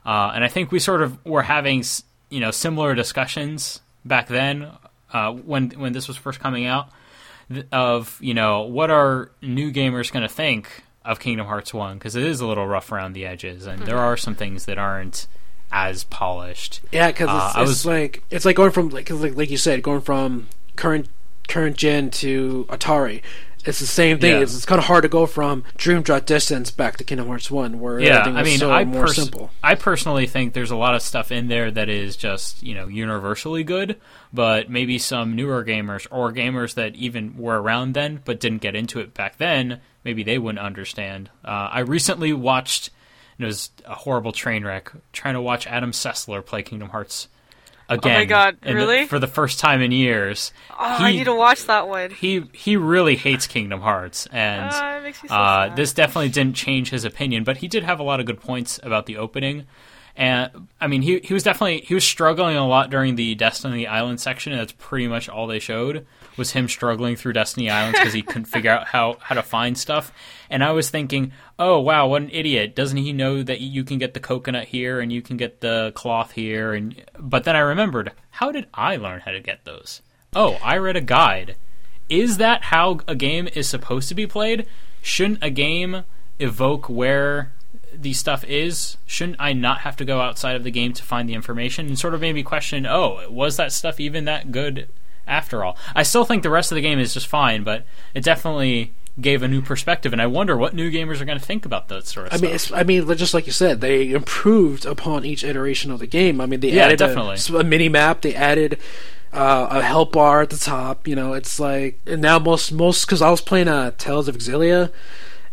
[0.06, 1.82] uh, and I think we sort of were having
[2.30, 4.70] you know similar discussions back then
[5.12, 6.90] uh, when when this was first coming out
[7.72, 12.16] of you know what are new gamers going to think of Kingdom Hearts One because
[12.16, 15.26] it is a little rough around the edges, and there are some things that aren't
[15.70, 16.80] as polished.
[16.92, 19.36] Yeah, because Uh, it's, I it's was- like it's like going from like 'cause like
[19.36, 21.08] like you said, going from current
[21.48, 23.20] current gen to Atari.
[23.64, 24.32] It's the same thing.
[24.32, 24.40] Yeah.
[24.40, 27.50] It's, it's kind of hard to go from Dream Drop Distance back to Kingdom Hearts
[27.50, 29.50] One, where Yeah, everything I mean, so I more pers- simple.
[29.62, 32.88] I personally think there's a lot of stuff in there that is just you know
[32.88, 34.00] universally good,
[34.32, 38.74] but maybe some newer gamers or gamers that even were around then but didn't get
[38.74, 41.30] into it back then, maybe they wouldn't understand.
[41.44, 42.90] Uh, I recently watched.
[43.38, 44.90] and It was a horrible train wreck.
[45.12, 47.28] Trying to watch Adam Sessler play Kingdom Hearts
[47.92, 48.26] again.
[48.26, 49.06] God, in the- really?
[49.06, 50.52] for the first time in years.
[50.70, 52.10] Oh, I need to watch that one.
[52.10, 57.04] He he really hates Kingdom Hearts, and me so uh, this definitely didn't change his
[57.04, 59.66] opinion, but he did have a lot of good points about the opening.
[60.16, 63.86] And I mean, he he was definitely he was struggling a lot during the Destiny
[63.86, 67.98] Island section, and that's pretty much all they showed was him struggling through Destiny Islands
[67.98, 70.12] because he couldn't figure out how how to find stuff.
[70.50, 72.74] And I was thinking, oh wow, what an idiot!
[72.74, 75.92] Doesn't he know that you can get the coconut here and you can get the
[75.94, 76.72] cloth here?
[76.72, 80.02] And but then I remembered, how did I learn how to get those?
[80.34, 81.56] Oh, I read a guide.
[82.08, 84.66] Is that how a game is supposed to be played?
[85.02, 86.04] Shouldn't a game
[86.38, 87.52] evoke where
[87.94, 88.96] the stuff is?
[89.06, 91.86] Shouldn't I not have to go outside of the game to find the information?
[91.86, 94.88] And sort of made me question, oh, was that stuff even that good
[95.26, 95.76] after all?
[95.94, 99.42] I still think the rest of the game is just fine, but it definitely gave
[99.42, 102.06] a new perspective, and I wonder what new gamers are going to think about that
[102.06, 102.46] sort of I stuff.
[102.46, 106.06] mean, it's, I mean, just like you said, they improved upon each iteration of the
[106.06, 106.40] game.
[106.40, 107.36] I mean, they Yeah, added definitely.
[107.54, 108.22] A, a mini map.
[108.22, 108.78] They added
[109.32, 111.06] uh, a help bar at the top.
[111.06, 114.36] You know, it's like and now most most because I was playing uh, Tales of
[114.38, 114.90] Xillia,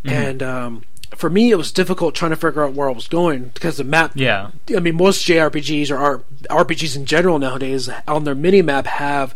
[0.06, 0.10] Mm-hmm.
[0.16, 0.84] and um,
[1.20, 3.84] for me it was difficult trying to figure out where I was going because the
[3.84, 4.12] map.
[4.16, 9.36] yeah, I mean, most JRPGs or RPGs in general nowadays on their mini map have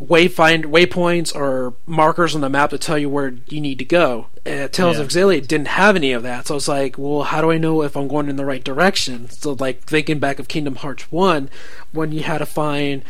[0.00, 4.26] wayfind waypoints or markers on the map to tell you where you need to go.
[4.44, 5.02] Uh, Tales Yeah.
[5.02, 7.58] of Xillia didn't have any of that, so I was like, well, how do I
[7.58, 9.28] know if I'm going in the right direction?
[9.30, 11.48] So, like thinking back of Kingdom Hearts One,
[11.92, 13.02] when you had to find,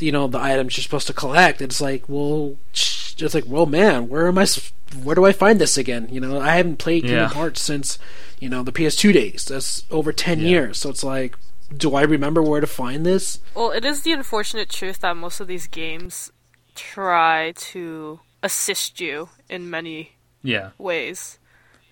[0.00, 4.08] you know, the items you're supposed to collect, it's like, well, it's like, well, man,
[4.08, 4.46] where am I?
[5.02, 6.08] Where do I find this again?
[6.10, 7.28] You know, I haven't played Kingdom Yeah.
[7.28, 7.98] Hearts since,
[8.40, 9.44] you know, the PS2 days.
[9.44, 10.48] That's over ten Yeah.
[10.48, 10.78] years.
[10.78, 11.36] So it's like,
[11.76, 13.38] do I remember where to find this?
[13.54, 16.32] Well, it is the unfortunate truth that most of these games
[16.74, 21.38] try to assist you in many yeah, ways.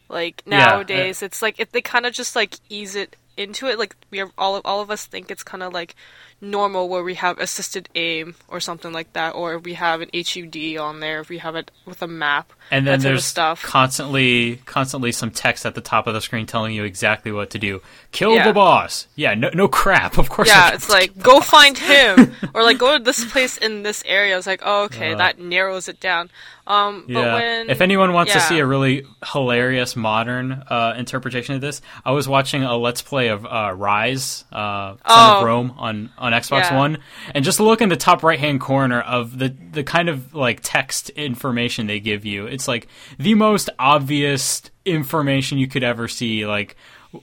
[0.08, 3.78] Like Yeah, nowadays, it's like if they kind of just like ease it into it.
[3.78, 5.94] Like we are all all of us think it's kind of like
[6.40, 10.76] normal where we have assisted aim or something like that, or we have an HUD
[10.76, 11.20] on there.
[11.20, 13.62] If we have it with a map, and then there's stuff.
[13.62, 17.58] constantly constantly some text at the top of the screen telling you exactly what to
[17.58, 17.80] do.
[18.12, 18.46] Kill Yeah.
[18.48, 19.06] the boss.
[19.16, 20.18] Yeah, no, no crap.
[20.18, 20.48] Of course.
[20.48, 24.36] Yeah, it's like go find him, or like go to this place in this area.
[24.36, 25.18] It's like, oh, okay, Uh.
[25.18, 26.30] that narrows it down.
[26.66, 27.34] Um, but Yeah.
[27.34, 32.10] when if anyone wants to see a really hilarious modern uh, interpretation of this, I
[32.12, 35.38] was watching a let's play of uh, Ryse, uh, Son Oh.
[35.38, 36.76] of Rome on on Xbox Yeah.
[36.76, 36.98] One,
[37.34, 40.60] and just look in the top right hand corner of the the kind of like
[40.62, 42.46] text information they give you.
[42.58, 46.46] It's like the most obvious information you could ever see.
[46.46, 46.76] Like,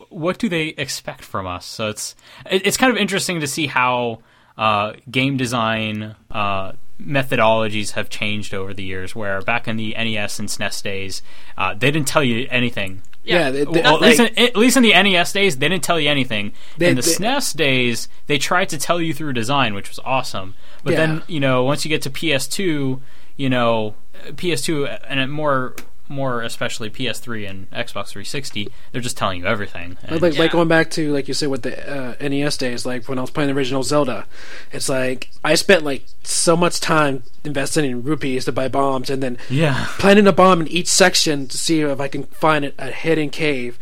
[0.10, 1.66] what do they expect from us?
[1.66, 2.16] So it's
[2.50, 4.20] it's kind of interesting to see how
[4.58, 6.72] uh, game design uh,
[7.02, 9.16] methodologies have changed over the years.
[9.16, 11.22] Where back in the NES and SNES days,
[11.58, 13.02] uh, they didn't tell you anything.
[13.24, 15.84] Yeah, they- they- Well, at, least in, at least in the NES days, they didn't
[15.84, 16.54] tell you anything.
[16.78, 20.00] They- in the they- SNES days, they tried to tell you through design, which was
[20.06, 20.54] awesome.
[20.84, 20.98] But Yeah.
[21.06, 23.02] then, you know, once you get to PS2,
[23.38, 23.96] you know,
[24.30, 25.76] PS2 and more,
[26.08, 29.98] more especially PS3 and Xbox 360, they're just telling you everything.
[30.04, 33.10] And- like, like going back to like you said with the uh, NES days, like
[33.10, 34.26] when I was playing the original Zelda,
[34.72, 39.22] it's like I spent like so much time investing in rupees to buy bombs, and
[39.22, 42.92] then yeah, planting a bomb in each section to see if I can find a
[42.92, 43.78] hidden cave.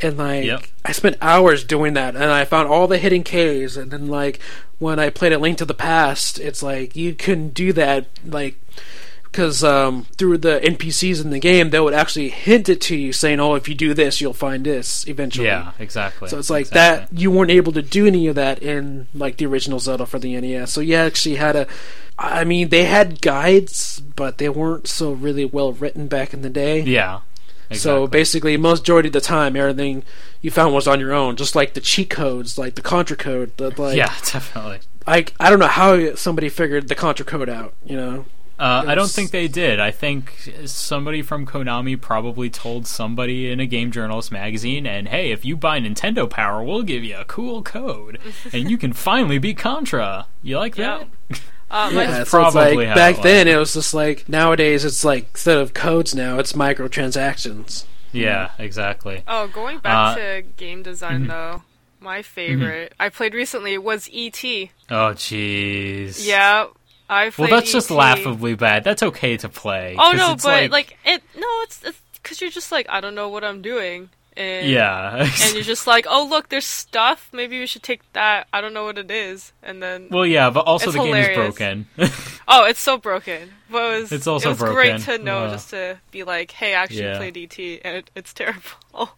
[0.00, 0.64] And like Yep.
[0.84, 3.76] I spent hours doing that, and I found all the hidden caves.
[3.76, 4.38] And then like
[4.78, 8.60] when I played a Link to the Past, it's like you couldn't do that, like
[9.34, 13.12] because um, through the NPCs in the game, they would actually hint it to you,
[13.12, 16.28] saying, "Oh, if you do this, you'll find this eventually." yeah, exactly.
[16.28, 17.16] So it's like Exactly.
[17.16, 17.20] that.
[17.20, 20.40] You weren't able to do any of that in like the original Zelda for the
[20.40, 20.70] NES.
[20.72, 21.66] So you actually had a.
[22.16, 26.50] I mean, they had guides, but they weren't so really well written back in the
[26.50, 26.80] day.
[26.82, 27.20] Yeah.
[27.72, 30.04] So basically, most majority of the time, everything
[30.40, 31.34] you found was on your own.
[31.34, 33.56] Just like the cheat codes, like the contra code.
[33.56, 34.78] The, like, yeah, definitely.
[35.08, 37.74] I I don't know how somebody figured the contra code out.
[37.84, 38.24] You know,
[38.58, 39.80] Uh, I don't think they did.
[39.80, 45.32] I think somebody from Konami probably told somebody in a Game Journalist magazine, and hey,
[45.32, 48.18] if you buy Nintendo Power, we'll give you a cool code,
[48.52, 50.26] and you can finally beat Contra.
[50.42, 51.08] You like that?
[51.70, 54.28] Uh, my- Yeah, so it's probably like how back it then it was just like
[54.28, 57.84] nowadays it's like instead of codes now it's microtransactions.
[58.12, 59.24] Yeah, exactly.
[59.26, 61.28] Oh, going back Uh, to game design mhm.
[61.28, 61.62] though,
[62.00, 64.40] my favorite I played recently was ET.
[64.90, 66.24] Oh, jeez.
[66.24, 66.66] Yeah,
[67.08, 67.94] I Well, that's just ET.
[67.96, 68.84] laughably bad.
[68.84, 69.96] That's okay to play.
[69.98, 71.82] Oh no, but like, it no, it's
[72.14, 75.28] because you're just like I don't know what I'm doing, and yeah.
[75.42, 77.28] and you're just like, oh look, there's stuff.
[77.32, 78.48] Maybe we should take that.
[78.52, 81.36] I don't know what it is, and then well, yeah, but also the game is
[81.36, 81.86] broken.
[82.48, 83.50] oh, it's so broken.
[83.70, 84.74] But it was It's also it was broken.
[84.74, 87.18] great to know Uh, just to be like, hey, I actually yeah.
[87.18, 89.10] played ET, and it, it's terrible.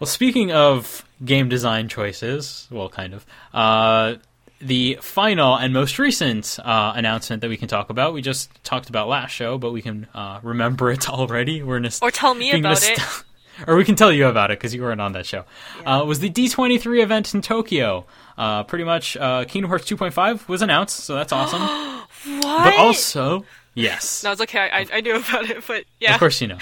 [0.00, 3.26] Well, speaking of game design choices, well, kind of.
[3.52, 4.14] Uh,
[4.60, 8.88] the final and most recent uh, announcement that we can talk about, we just talked
[8.88, 11.62] about last show, but we can uh, remember it already.
[11.62, 13.24] We're nost- or tell me about nost- it.
[13.68, 15.44] or we can tell you about it because you weren't on that show.
[15.82, 16.00] Yeah.
[16.00, 18.06] Uh, was the D23 event in Tokyo.
[18.36, 21.62] Uh, pretty much, uh, Kingdom Hearts 2.5 was announced, so that's awesome.
[22.24, 22.64] What?
[22.64, 23.44] but also,
[23.74, 24.24] yes.
[24.24, 24.68] no, it's okay.
[24.72, 26.14] I, I knew about it, but yeah.
[26.14, 26.58] Of course you know.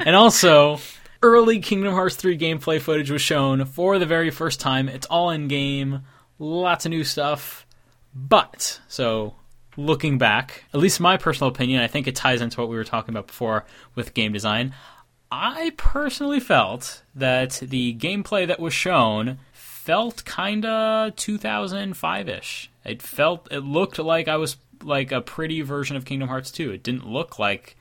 [0.00, 0.80] and also,
[1.22, 4.88] early Kingdom Hearts 3 gameplay footage was shown for the very first time.
[4.88, 6.02] It's all in game,
[6.38, 7.66] lots of new stuff.
[8.14, 9.34] But, so
[9.76, 12.84] looking back, at least my personal opinion, I think it ties into what we were
[12.84, 13.64] talking about before
[13.94, 14.74] with game design.
[15.30, 22.70] I personally felt that the gameplay that was shown felt kinda 2005-ish.
[22.84, 26.70] It felt it looked like I was like a pretty version of Kingdom Hearts 2.
[26.70, 27.76] It didn't look like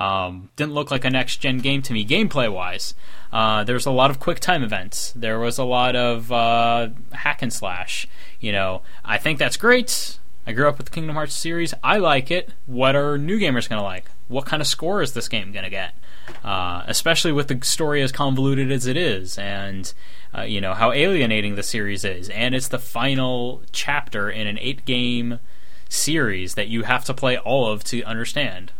[0.00, 2.94] um, didn't look like a next gen game to me, gameplay wise.
[3.32, 5.12] Uh, there was a lot of quick time events.
[5.14, 8.08] There was a lot of uh, hack and slash.
[8.40, 10.18] You know, I think that's great.
[10.46, 11.74] I grew up with the Kingdom Hearts series.
[11.84, 12.54] I like it.
[12.64, 14.10] What are new gamers going to like?
[14.26, 15.94] What kind of score is this game going to get?
[16.42, 19.92] Uh, especially with the story as convoluted as it is, and
[20.36, 24.56] uh, you know how alienating the series is, and it's the final chapter in an
[24.60, 25.40] eight-game
[25.88, 28.72] series that you have to play all of to understand.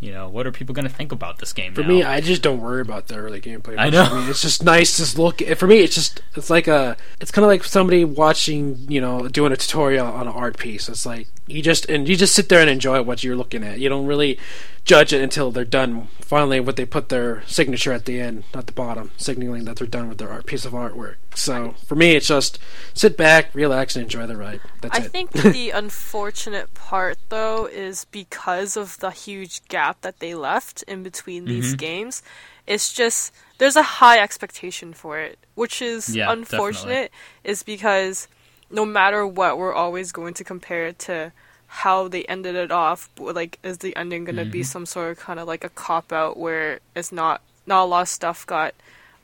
[0.00, 1.74] You know, what are people going to think about this game?
[1.74, 1.88] For now?
[1.88, 3.74] me, I just don't worry about the early gameplay.
[3.76, 4.02] I know.
[4.02, 5.40] I mean, it's just nice to look.
[5.40, 6.96] For me, it's just it's like a.
[7.20, 10.88] It's kind of like somebody watching, you know, doing a tutorial on an art piece.
[10.88, 13.78] It's like you just and you just sit there and enjoy what you're looking at.
[13.78, 14.38] You don't really
[14.84, 16.08] judge it until they're done.
[16.20, 19.86] Finally, what they put their signature at the end, not the bottom, signaling that they're
[19.86, 21.16] done with their art piece of artwork.
[21.34, 22.58] So for me, it's just
[22.94, 24.60] sit back, relax, and enjoy the ride.
[24.80, 25.10] That's I it.
[25.10, 31.02] think the unfortunate part, though, is because of the huge gap that they left in
[31.02, 31.76] between these Mm-hmm.
[31.76, 32.22] games.
[32.66, 37.10] It's just there's a high expectation for it, which is Yeah, unfortunate.
[37.44, 38.28] Is because
[38.70, 41.32] no matter what, we're always going to compare it to
[41.66, 43.08] how they ended it off.
[43.18, 44.64] Like, is the ending going to be Mm-hmm.
[44.64, 48.02] some sort of kind of like a cop out where it's not not a lot
[48.02, 48.72] of stuff got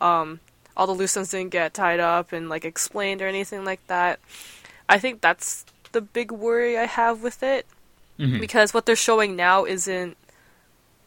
[0.03, 0.39] um
[0.77, 4.19] all the loose ends didn't get tied up and like explained or anything like that.
[4.89, 7.65] I think that's the big worry I have with it
[8.19, 8.41] Mhm.
[8.41, 10.17] because what they're showing now isn't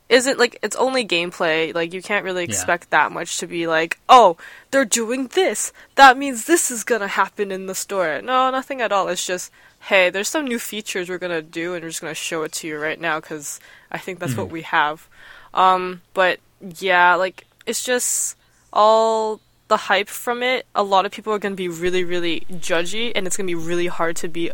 [0.09, 1.73] isn't like it's only gameplay.
[1.73, 2.49] Like you can't really Yeah.
[2.49, 4.37] expect that much to be like, "Oh,
[4.71, 5.71] they're doing this.
[5.95, 9.07] That means this is going to happen in the store." No, nothing at all.
[9.09, 9.51] It's just,
[9.81, 12.43] "Hey, there's some new features we're going to do and we're just going to show
[12.43, 13.59] it to you right now cuz
[13.91, 15.07] I think that's what we have."
[15.53, 16.39] Um, but
[16.79, 18.37] yeah, like it's just
[18.71, 20.65] all the hype from it.
[20.73, 23.51] A lot of people are going to be really really judgy and it's going to
[23.51, 24.51] be really hard to be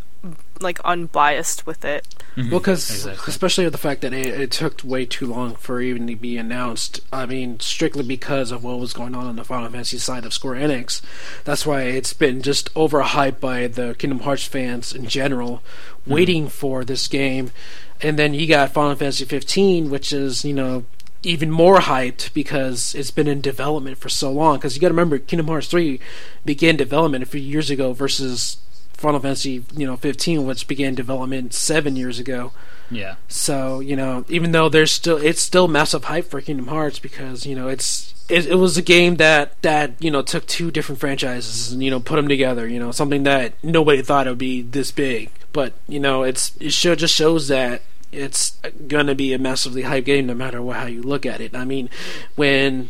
[0.62, 2.08] like unbiased with it.
[2.36, 2.49] Mm-hmm.
[2.49, 3.24] Well, because Exactly.
[3.28, 6.38] especially with the fact that it, it took way too long for even to be
[6.38, 7.01] announced.
[7.12, 10.34] I mean, strictly because of what was going on on the Final Fantasy side of
[10.34, 11.01] Square Enix.
[11.43, 15.58] That's why it's been just overhyped by the Kingdom Hearts fans in general,
[16.01, 16.14] mm-hmm.
[16.14, 17.51] waiting for this game.
[18.01, 20.86] And then you got Final Fantasy 15, which is you know
[21.24, 24.58] even more hyped because it's been in development for so long.
[24.58, 25.99] Because you got to remember, Kingdom Hearts 3
[26.45, 28.58] began development a few years ago versus
[29.04, 32.54] Final Fantasy, you know, 15, which began development seven years ago.
[32.89, 33.16] Yeah.
[33.28, 37.45] So you know, even though there's still, it's still massive hype for Kingdom Hearts because
[37.45, 40.99] you know it's it, it was a game that that you know took two different
[40.99, 42.68] franchises and you know put them together.
[42.68, 46.56] You know, something that nobody thought it would be this big, but you know, it's
[46.60, 47.82] it show, just shows that
[48.12, 51.56] it's gonna be a massively hype game no matter what, how you look at it.
[51.56, 51.89] I mean,
[52.36, 52.89] when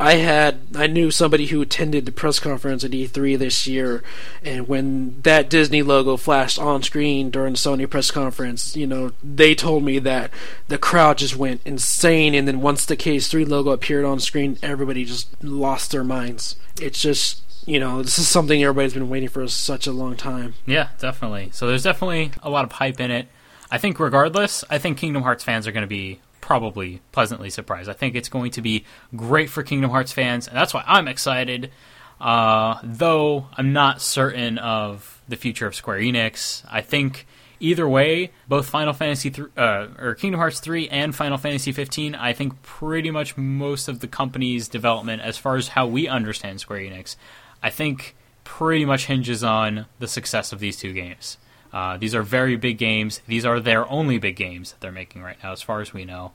[0.00, 4.02] I had I knew somebody who attended the press conference at E3 this year,
[4.44, 9.12] and when that Disney logo flashed on screen during the Sony press conference, you know
[9.22, 10.30] they told me that
[10.68, 15.04] the crowd just went insane, and then once the KH3 logo appeared on screen, everybody
[15.04, 16.54] just lost their minds.
[16.80, 20.54] It's just you know this is something everybody's been waiting for such a long time.
[20.64, 21.50] Yeah, definitely.
[21.52, 23.28] So there's definitely a lot of hype in it.
[23.70, 27.90] I think regardless, I think Kingdom Hearts fans are going to be probably pleasantly surprised.
[27.90, 31.06] I think it's going to be great for Kingdom Hearts fans, and that's why I'm
[31.06, 31.70] excited.
[32.18, 36.64] Uh, though I'm not certain of the future of Square Enix.
[36.66, 37.26] I think
[37.60, 42.14] either way, both Final Fantasy th- uh, or Kingdom Hearts 3 and Final Fantasy 15,
[42.14, 46.60] I think pretty much most of the company's development, as far as how we understand
[46.60, 47.16] Square Enix,
[47.62, 51.36] I think pretty much hinges on the success of these two games.
[51.72, 53.20] Uh, these are very big games.
[53.26, 56.04] These are their only big games that they're making right now, as far as we
[56.04, 56.32] know.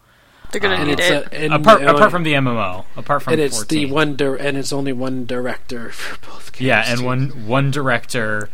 [0.52, 1.28] They're gonna and need it's it.
[1.34, 3.88] a, and, apart, apart from the MMO, apart from and it's 14.
[3.88, 6.62] the one dir- and it's only one director for both games.
[6.62, 7.06] Yeah, and too.
[7.06, 8.50] one one director,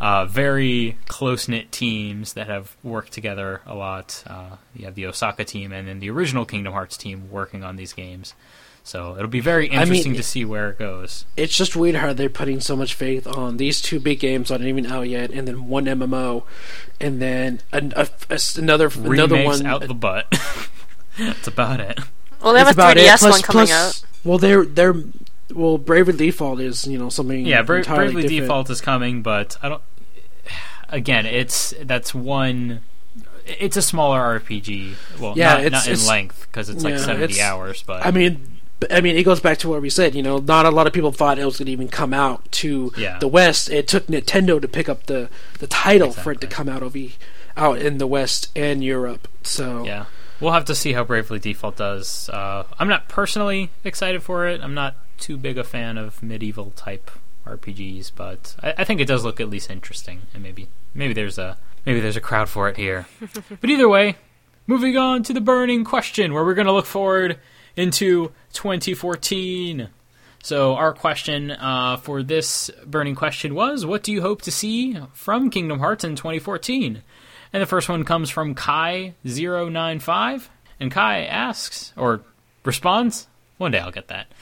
[0.00, 4.22] uh, very close knit teams that have worked together a lot.
[4.28, 7.74] Uh, you have the Osaka team and then the original Kingdom Hearts team working on
[7.74, 8.34] these games.
[8.82, 11.24] So it'll be very mean, interesting to see where it goes.
[11.36, 14.54] It's just weird how they're putting so much faith on these two big games that
[14.54, 16.42] aren't even out yet, and then one MMO,
[17.00, 20.26] and then an, a, a- another another one out the butt.
[21.18, 22.00] That's about it.
[22.42, 23.06] Well, they have It's a about it.
[23.06, 24.08] 3DS Plus- one coming plus- out.
[24.24, 24.94] Well, they're they're
[25.54, 28.40] well, Bravely Default is you know something Yeah, Bra- entirely Bravely different.
[28.42, 29.82] Default is coming, but I don't.
[30.88, 32.80] Again, it's that's one.
[33.46, 34.94] It's a smaller RPG.
[35.20, 37.82] Well, Yeah, not, it's- not in it's- length because it's like yeah, seventy it's- hours.
[37.82, 40.14] But I mean, b- I mean, it goes back to what we said.
[40.14, 42.50] You know, not a lot of people thought it was going to even come out
[42.52, 43.18] to Yeah.
[43.18, 43.70] the West.
[43.70, 45.28] It took Nintendo to pick up the
[45.58, 46.98] the title for it to come out over
[47.56, 49.28] out in the West and Europe.
[49.42, 50.06] So Yeah,
[50.40, 52.28] we'll have to see how Bravely Default does.
[52.30, 54.60] Uh, I'm not personally excited for it.
[54.62, 57.10] I'm not too big a fan of medieval type
[57.46, 61.38] RPGs, but I, I think it does look at least interesting, and maybe maybe there's
[61.38, 63.06] a maybe there's a crowd for it here.
[63.60, 64.16] but either way,
[64.66, 67.38] moving on to the burning question, where we're going to look forward
[67.80, 69.88] into 2014.
[70.42, 74.98] So our question uh, for this burning question was, "What do you hope to see
[75.12, 77.02] from Kingdom Hearts in 2014?"
[77.52, 80.48] And the first one comes from Kai095.
[80.78, 82.22] And Kai asks, or
[82.64, 83.26] responds,
[83.60, 84.32] one day I'll get that.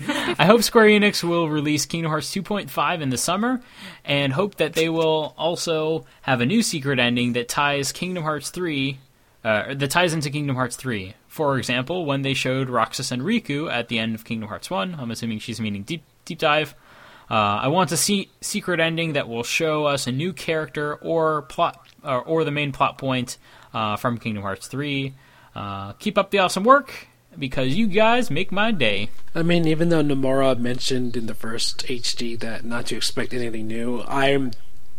[0.38, 3.60] I hope Square Enix will release Kingdom Hearts 2.5 in the summer,
[4.04, 8.50] and hope that they will also have a new secret ending that ties Kingdom Hearts
[8.50, 8.98] 3,
[9.42, 11.14] uh, that ties into Kingdom Hearts 3.
[11.32, 14.96] For example, when they showed Roxas and Riku at the end of Kingdom Hearts 1,
[14.98, 16.74] I'm assuming she's meaning Deep, deep Dive,
[17.30, 21.88] uh, I want a secret ending that will show us a new character or plot
[22.04, 23.38] or, or the main plot point
[23.72, 25.14] uh, from Kingdom Hearts 3.
[25.54, 27.08] Uh, keep up the awesome work
[27.38, 29.08] because you guys make my day.
[29.34, 33.68] I mean, even though Nomura mentioned in the first HD that not to expect anything
[33.68, 34.50] new, I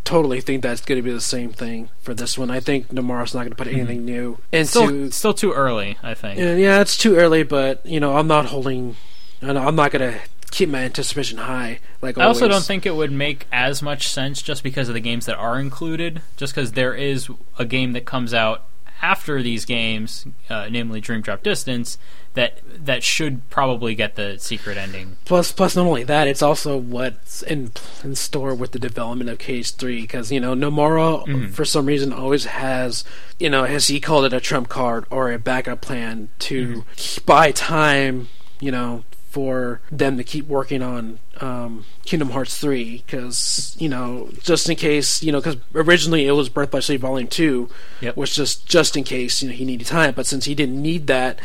[0.03, 2.51] totally think that's going to be the same thing for this one.
[2.51, 3.79] I think Nomura's not going to put mm-hmm.
[3.79, 4.67] anything new into.
[4.67, 6.39] Still, still too early, I think.
[6.39, 8.95] Yeah, yeah, it's too early, but you know, I'm not holding.
[9.41, 10.19] I'm not going to
[10.51, 11.79] keep my anticipation high.
[12.01, 15.01] Like I also don't think it would make as much sense just because of the
[15.01, 16.21] games that are included.
[16.37, 18.63] Just because there is a game that comes out
[19.03, 21.97] after these games, uh, namely Dream Drop Distance,
[22.35, 25.17] that that should probably get the secret ending.
[25.25, 27.71] Plus, plus, not only that, it's also what's in
[28.03, 30.01] in store with the development of KH3.
[30.01, 31.51] Because you know, Nomura Mm-hmm.
[31.51, 33.03] for some reason always has,
[33.39, 37.25] you know, as he called it, a trump card or a backup plan to Mm-hmm.
[37.25, 38.29] buy time.
[38.59, 43.03] You know, for them to keep working on um, Kingdom Hearts 3.
[43.05, 47.01] Because you know, just in case, you know, because originally it was Birth by Sleep
[47.01, 47.67] Volume 2,
[48.01, 48.15] Yep.
[48.15, 50.13] was just just in case you know he needed time.
[50.15, 51.39] But since he didn't need that,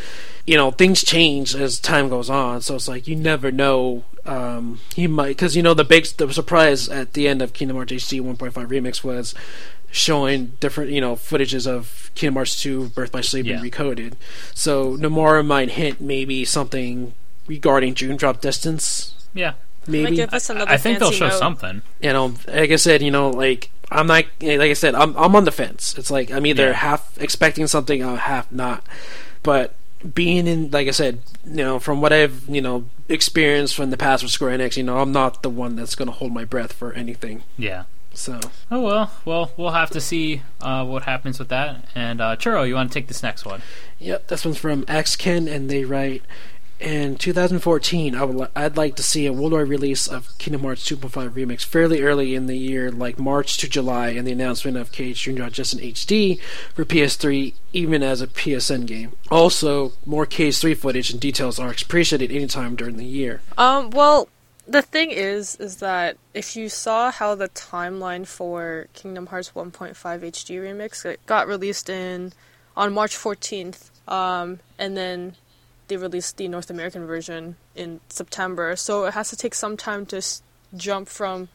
[0.47, 2.61] you know things change as time goes on.
[2.61, 4.05] So it's like you never know.
[4.27, 7.79] Um, he might because you know the big the surprise at the end of Kingdom
[7.79, 9.35] Hearts HD 1.5 Remix was
[9.91, 13.59] showing different you know footages of Kingdom Hearts 2 Birth by Sleep Yeah.
[13.61, 14.15] and recoded.
[14.55, 17.15] So Nomura might hint maybe something
[17.49, 19.15] regarding Dream Drop Distance.
[19.35, 19.55] Yeah,
[19.87, 21.39] Maybe give us another I think they'll show note.
[21.39, 21.83] something.
[22.01, 25.35] you know, like I said, you know, like I'm not, like I said, I'm I'm
[25.35, 25.97] on the fence.
[25.99, 26.73] It's like I'm either Yeah.
[26.75, 28.85] half expecting something or half not.
[29.43, 29.75] But
[30.15, 33.97] being in, like I said, you know, from what I've you know experienced from the
[33.97, 36.45] past with Square Enix, you know, I'm not the one that's going to hold my
[36.45, 37.43] breath for anything.
[37.57, 37.85] Yeah.
[38.15, 38.41] So
[38.71, 41.85] Oh well, well we'll have to see uh, what happens with that.
[41.95, 43.63] And uh, Churro, you want to take this next one?
[44.01, 46.23] Yep, this one's from Xken, and they write.
[46.81, 50.89] In 2014, I would li- I'd like to see a worldwide release of Kingdom Hearts
[50.89, 54.93] 2.5 Remix fairly early in the year, like March to July, and the announcement of
[54.93, 56.41] KH Drop Distance HD
[56.75, 59.13] for PS3, even as a PSN game.
[59.29, 63.41] Also, more KH3 footage and details are appreciated anytime during the year.
[63.57, 64.29] Um, well,
[64.69, 69.97] the thing is, is that if you saw how the timeline for Kingdom Hearts 1.5
[69.97, 72.33] HD Remix got released in
[72.77, 75.35] on March 14th, um, and then
[75.89, 80.07] they released the North American version in September, so it has to take some time
[80.07, 80.43] to s-
[80.77, 81.49] jump from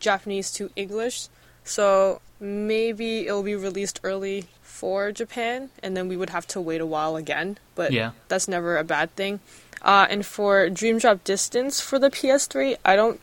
[0.00, 1.28] Japanese to English.
[1.64, 6.80] So maybe it'll be released early for Japan, and then we would have to wait
[6.80, 7.58] a while again.
[7.74, 8.10] But Yeah.
[8.28, 9.40] that's never a bad thing.
[9.82, 13.20] Uh, and for Dream Drop Distance for the PS3, I don't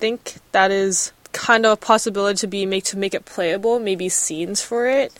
[0.00, 3.78] think that is kind of a possibility to be make to make it playable.
[3.78, 5.12] Maybe scenes for it,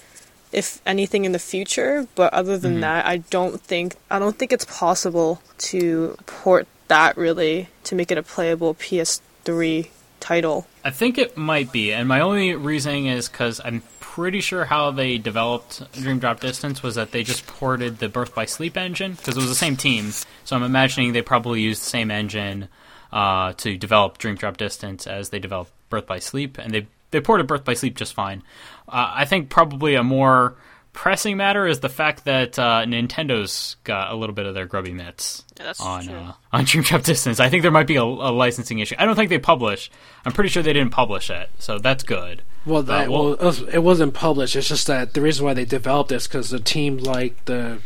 [0.53, 2.07] if anything in the future.
[2.15, 7.17] But other than that, I don't think I don't think it's possible to port that
[7.17, 9.89] really to make it a playable PS3
[10.21, 10.67] title.
[10.85, 13.83] I think it might be, and my only reasoning is because I'm
[14.19, 18.35] pretty sure how they developed Dream Drop Distance was that they just ported the Birth
[18.35, 20.11] by Sleep engine because it was the same team.
[20.45, 22.69] So I'm imagining they probably used the same engine
[23.13, 27.21] uh, to develop Dream Drop Distance as they developed Birth by Sleep, and they they
[27.21, 28.43] ported Birth by Sleep just fine.
[28.89, 30.57] Uh, I think probably a more
[30.95, 34.91] pressing matter is the fact that uh, Nintendo's got a little bit of their grubby
[34.93, 37.39] mitts Yeah, on uh, on Dream Drop Distance.
[37.39, 38.97] I think there might be a, a licensing issue.
[38.99, 39.91] I don't think they publish.
[40.25, 42.43] I'm pretty sure they didn't publish it, so that's good.
[42.67, 44.57] Well, that, well- well, it, was, it wasn't published.
[44.57, 47.79] It's just that the reason why they developed this because the team liked the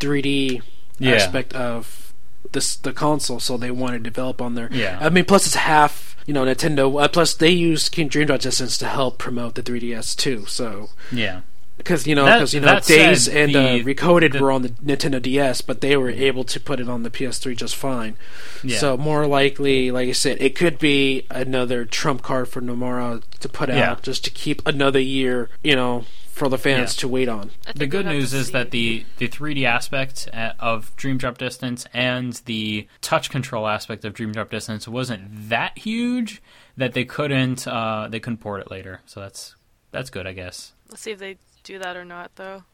[0.00, 0.62] 3D
[0.98, 1.14] Yeah.
[1.14, 2.12] aspect of
[2.52, 4.68] this the console, so they wanted to develop on there.
[4.72, 4.98] Yeah.
[5.00, 7.02] I mean, plus it's half you know Nintendo.
[7.02, 10.46] Uh, plus they used King Dream Drop Distance to help promote the 3DS too.
[10.46, 11.42] So Yeah,
[11.82, 14.50] because you know That- because you know Days said, and the- uh, Recoded the- were
[14.52, 17.76] on the Nintendo DS, but they were able to put it on the PS3 just
[17.76, 18.16] fine.
[18.62, 18.78] yeah.
[18.78, 23.48] So more likely, like I said, it could be another trump card for Nomura to
[23.48, 23.96] put out Yeah.
[24.02, 27.00] just to keep another year, you know, for the fans Yeah.
[27.02, 27.50] to wait on.
[27.74, 32.40] The good news is that the the 3D aspect uh, of Dream Drop Distance and
[32.46, 36.40] the touch control aspect of Dream Drop Distance wasn't that huge
[36.76, 39.00] that they couldn't uh, they couldn't port it later.
[39.06, 39.56] So that's
[39.90, 40.72] that's good, I guess.
[40.88, 42.64] Let's see if they do that or not, though.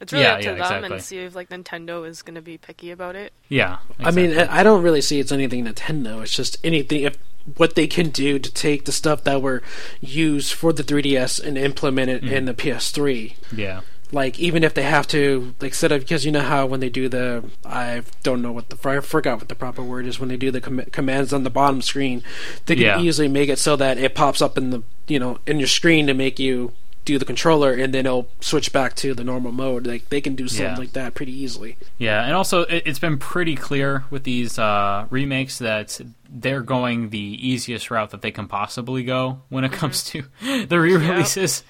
[0.00, 0.92] It's really Yeah, up to yeah, them, exactly.
[0.96, 3.32] and see if like Nintendo is going to be picky about it.
[3.48, 4.36] Yeah, I mean.
[4.38, 6.22] I I don't really see it's anything Nintendo.
[6.22, 7.18] It's just anything if
[7.56, 9.62] what they can do to take the stuff that were
[10.00, 12.34] used for the 3DS and implement it Mm-hmm.
[12.34, 13.34] in the PS3.
[13.54, 13.80] yeah,
[14.12, 16.88] Like even if they have to, like set up because you know how when they
[16.90, 20.28] do the I don't know what the I forgot what the proper word is when
[20.30, 22.22] they do the com- commands on the bottom screen,
[22.66, 23.00] they can Yeah.
[23.00, 26.06] easily make it so that it pops up in the you know in your screen
[26.06, 26.72] to make you
[27.04, 29.86] do the controller and then it'll switch back to the normal mode.
[29.86, 30.78] Like they can do something Yeah.
[30.78, 31.76] like that pretty easily.
[31.98, 37.10] Yeah, and also it, it's been pretty clear with these uh, remakes that they're going
[37.10, 40.22] the easiest route that they can possibly go when it comes to
[40.66, 41.62] the re-releases.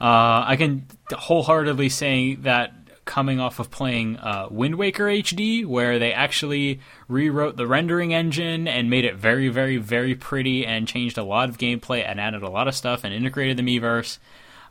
[0.00, 2.72] Uh, I can wholeheartedly say that
[3.04, 8.68] coming off of playing uh, Wind Waker HD, where they actually rewrote the rendering engine
[8.68, 12.42] and made it very, very, very pretty and changed a lot of gameplay and added
[12.42, 14.18] a lot of stuff and integrated the Miiverse.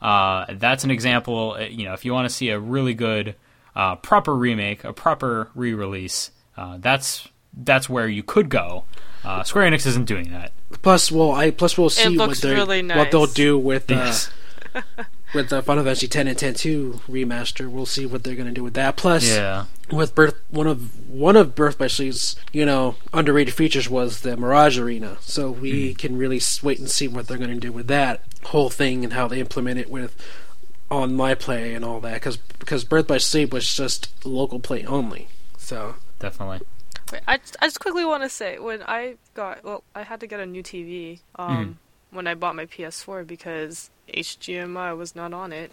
[0.01, 1.55] Uh, that's an example.
[1.59, 3.35] uh, You know, if you want to see a really good,
[3.75, 7.27] uh, proper remake, a proper re-release, uh, that's
[7.59, 8.85] that's where you could go.
[9.25, 10.51] Uh, Square Enix isn't doing that.
[10.81, 12.55] Plus, well, I plus we'll see what looks they
[12.97, 14.29] what they'll do with uh, Yes.
[15.33, 17.69] with the Final Fantasy 10 and 10 2 remaster.
[17.69, 18.95] We'll see what they're going to do with that.
[18.95, 19.65] Plus, Yeah.
[19.91, 24.35] with Birth, one of one of Birth by Sleep's you know underrated features was the
[24.37, 25.17] Mirage Arena.
[25.21, 28.69] So we can really wait and see what they're going to do with that whole
[28.69, 30.15] thing and how they implement it with
[30.89, 32.13] on my play and all that.
[32.15, 35.27] Because because Birth by Sleep was just local play only.
[35.57, 36.61] So Definitely.
[37.11, 40.27] Wait, I, I just quickly want to say when I got well, I had to
[40.27, 41.77] get a new TV um,
[42.11, 45.71] when I bought my PS4 because HDMI was not on it.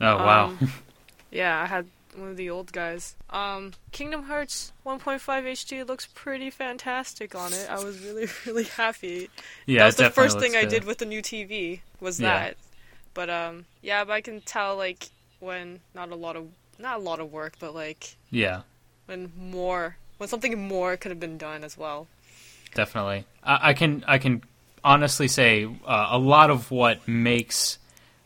[0.00, 0.44] Oh wow.
[0.46, 0.58] Um,
[1.30, 1.86] yeah, I had
[2.16, 3.14] one of the old guys.
[3.30, 7.68] Um, Kingdom Hearts 1.5 HD looks pretty fantastic on it.
[7.70, 9.28] I was really really happy.
[9.66, 12.28] yeah, that was the first thing looks I did with the new TV was Yeah.
[12.28, 12.56] that.
[13.14, 16.48] But um, yeah, but I can tell like when not a lot of
[16.78, 18.62] not a lot of work, but like Yeah,
[19.06, 22.06] when more when something more could have been done as well.
[22.74, 23.24] definitely.
[23.42, 24.42] I, I can I can
[24.84, 27.78] honestly say uh, a lot of what makes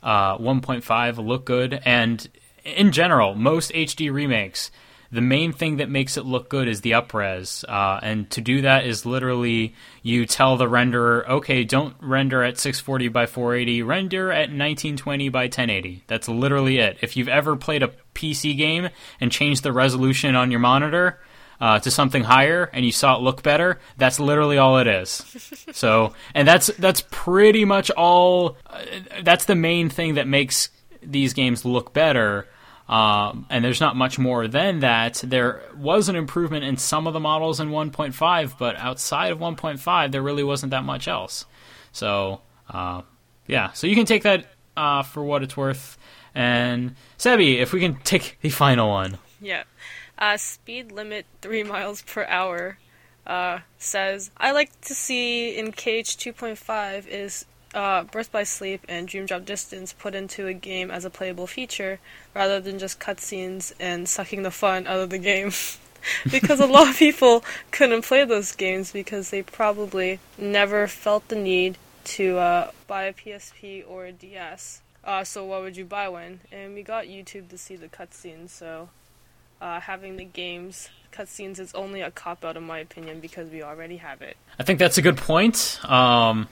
[0.03, 2.29] uh, 1.5 look good, and
[2.65, 4.71] in general, most HD remakes,
[5.15, 7.65] the main thing that makes it look good is the upres.
[7.69, 12.59] Uh, and to do that is literally you tell the renderer, okay, don't render at
[12.59, 16.03] 640 by 480, render at 1920 by 1080.
[16.09, 16.99] That's literally it.
[17.01, 18.89] If you've ever played a PC game
[19.21, 21.21] and changed the resolution on your monitor,
[21.61, 25.65] uh, to something higher and you saw it look better, that's literally all it is.
[25.73, 28.57] so, and that's that's pretty much all.
[28.67, 28.83] Uh,
[29.23, 30.71] that's the main thing that makes
[31.03, 32.49] these games look better.
[32.89, 35.23] Um, and there's not much more than that.
[35.25, 40.13] There was an improvement in some of the models in 1.5, but outside of 1.5,
[40.13, 41.47] there really wasn't that much else.
[41.93, 43.01] So, uh,
[43.47, 43.73] yeah.
[43.73, 44.47] So you can take that
[44.77, 45.97] uh, for what it's worth.
[46.35, 49.19] And Sebi, if we can take the final one.
[49.41, 49.63] Yeah.
[50.19, 52.79] Uh, speed limit 3 miles per hour
[53.27, 59.09] uh, says, I like to see in KH 2.5 is uh, Birth by Sleep and
[59.09, 61.99] Dream Drop Distance put into a game as a playable feature
[62.35, 65.51] rather than just cutscenes and sucking the fun out of the game.
[66.31, 71.37] because a lot of people couldn't play those games because they probably never felt the
[71.37, 74.83] need to uh, buy a PSP or a DS.
[75.03, 76.41] Uh, so what would you buy when?
[76.53, 78.89] And we got YouTube to see the cutscenes, so
[79.65, 83.63] uh, having the games cutscenes is only a cop out in my opinion because we
[83.63, 84.37] already have it.
[84.59, 85.81] I think that's a good point.
[85.85, 86.49] Um,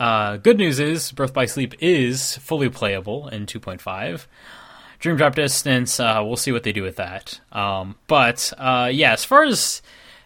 [0.00, 4.26] uh, good news is Birth by Sleep is fully playable in 2.5.
[4.98, 7.40] Dream Drop Distance, uh, we'll see what they do with that.
[7.52, 9.80] Um, but uh, yeah, as far as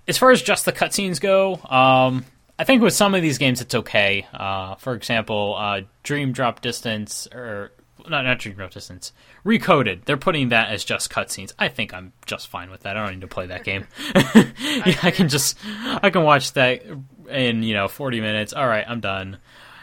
[0.09, 2.25] as far as just the cutscenes go, um,
[2.59, 4.27] I think with some of these games it's okay.
[4.33, 7.73] Uh, for example, uh, Dream Drop Distance or
[8.09, 9.13] not Drop Distance,
[9.45, 10.05] Recoded.
[10.05, 11.53] They're putting that as just cutscenes.
[11.59, 12.97] I think I'm just fine with that.
[12.97, 13.87] I don't need to play that game.
[14.15, 15.59] yeah, I can just
[16.03, 16.83] I can watch that
[17.29, 18.53] in you know 40 minutes.
[18.53, 19.39] All right, I'm done.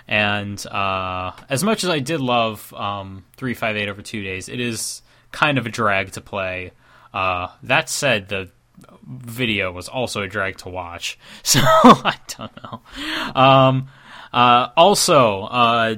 [0.07, 5.01] And uh, as much as I did love um, 358 over two days, it is
[5.31, 6.71] kind of a drag to play.
[7.13, 8.49] Uh, that said, the
[9.05, 11.17] video was also a drag to watch.
[11.43, 12.81] So I don't know.
[13.35, 13.87] Um,
[14.33, 15.95] uh, also, uh,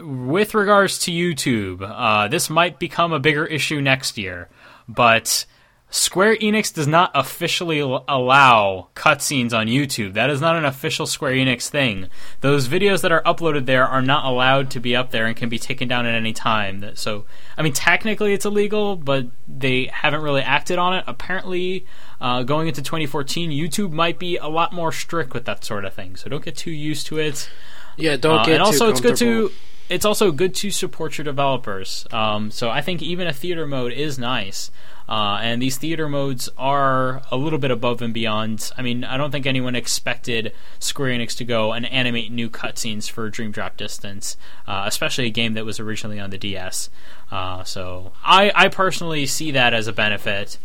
[0.00, 4.48] with regards to YouTube, uh, this might become a bigger issue next year,
[4.88, 5.46] but
[5.92, 10.14] Square Enix does not officially allow cutscenes on YouTube.
[10.14, 12.08] That is not an official Square Enix thing.
[12.40, 15.50] Those videos that are uploaded there are not allowed to be up there and can
[15.50, 16.92] be taken down at any time.
[16.94, 17.26] So,
[17.58, 21.04] I mean, technically it's illegal, but they haven't really acted on it.
[21.06, 21.84] Apparently,
[22.22, 25.92] uh, going into 2014, YouTube might be a lot more strict with that sort of
[25.92, 26.16] thing.
[26.16, 27.50] So don't get too used to it.
[27.98, 28.54] Yeah, don't uh, get.
[28.54, 29.52] And also, it's good to
[29.92, 32.06] it's also good to support your developers.
[32.10, 34.70] Um, so I think even a theater mode is nice.
[35.08, 38.70] Uh, and these theater modes are a little bit above and beyond.
[38.78, 43.10] I mean, I don't think anyone expected Square Enix to go and animate new cutscenes
[43.10, 46.88] for Dream Drop Distance, uh, especially a game that was originally on the DS.
[47.30, 50.56] Uh, so I, I personally see that as a benefit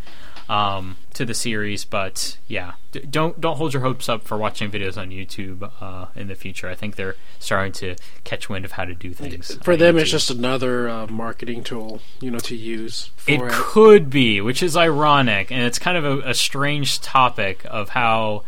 [0.50, 1.86] um, to the series.
[1.86, 6.08] But yeah, d- don't don't hold your hopes up for watching videos on YouTube uh,
[6.16, 6.70] in the future.
[6.70, 9.56] I think they're starting to catch wind of how to do things.
[9.62, 10.02] For them, YouTube.
[10.02, 13.12] it's just another uh, marketing tool, you know, to use.
[13.28, 17.66] It, it, could be, which is ironic, and it's kind of a, a strange topic
[17.66, 18.44] of how.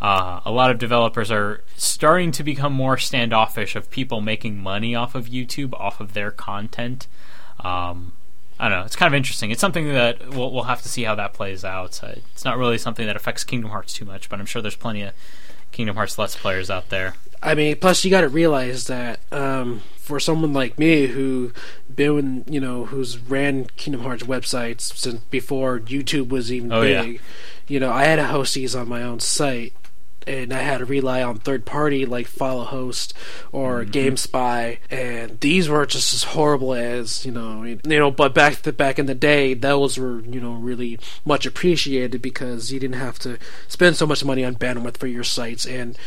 [0.00, 4.94] Uh, a lot of developers are starting to become more standoffish of people making money
[4.94, 7.06] off of YouTube, off of their content.
[7.60, 8.12] Um,
[8.64, 8.86] I don't know.
[8.86, 9.50] It's kind of interesting.
[9.50, 12.02] It's something that we'll, we'll have to see how that plays out.
[12.02, 14.74] Uh, it's not really something that affects Kingdom Hearts too much, but I'm sure there's
[14.74, 15.12] plenty of
[15.70, 17.12] Kingdom Hearts Let's players out there.
[17.42, 21.52] I mean, plus you got to realize that um, for someone like me who
[21.94, 27.14] been, you know, who's ran Kingdom Hearts websites since before YouTube was even oh, big,
[27.16, 27.20] yeah.
[27.68, 29.74] you know, I had a host these on my own site,
[30.26, 33.12] and I had to rely on third party like FollowHost
[33.52, 33.90] or mm-hmm.
[33.90, 38.10] GameSpy, and these were just as horrible as you know, you know.
[38.10, 42.72] But back the, back in the day, those were you know really much appreciated because
[42.72, 45.98] you didn't have to spend so much money on bandwidth for your sites, and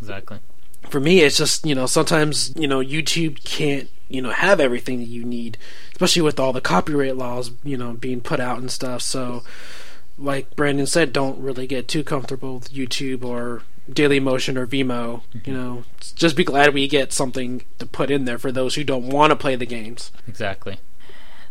[0.00, 0.40] exactly.
[0.88, 4.98] For me, it's just you know sometimes you know YouTube can't you know have everything
[4.98, 5.56] that you need,
[5.92, 9.02] especially with all the copyright laws you know being put out and stuff.
[9.02, 9.42] So
[10.20, 15.22] like Branden said, don't really get too comfortable with YouTube or Daily Motion or Vimeo.
[15.34, 15.50] Mm-hmm.
[15.50, 18.84] You know, just be glad we get something to put in there for those who
[18.84, 20.12] don't want to play the games.
[20.28, 20.78] Exactly.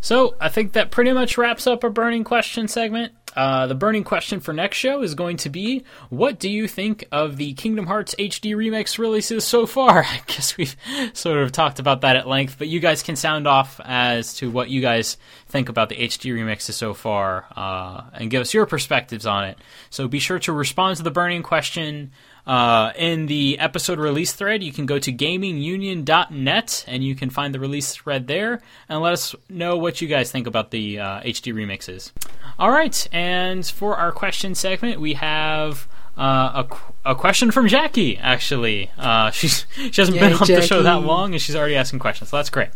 [0.02, 3.14] So I think that pretty much wraps up our burning question segment.
[3.36, 7.06] Uh, the burning question for next show is going to be what do you think
[7.12, 10.04] of the Kingdom Hearts HD remix releases so far?
[10.08, 10.76] I guess we've
[11.14, 14.50] sort of talked about that at length, but you guys can sound off as to
[14.50, 15.18] what you guys
[15.48, 19.58] think about the HD remixes so far uh, and give us your perspectives on it.
[19.90, 22.12] So be sure to respond to the burning question
[22.50, 27.54] uh, in the episode release thread, you can go to gamingunion.net and you can find
[27.54, 31.22] the release thread there and let us know what you guys think about the uh,
[31.22, 32.12] HD remixes.
[32.58, 35.88] All right, and for our question segment, we have
[36.18, 36.64] uh,
[37.06, 38.18] a, a question from Jackie.
[38.18, 40.56] Actually, uh, she's she hasn't Yay, been on Jackie.
[40.56, 42.32] the show that long, and she's already asking questions.
[42.32, 42.70] So that's great.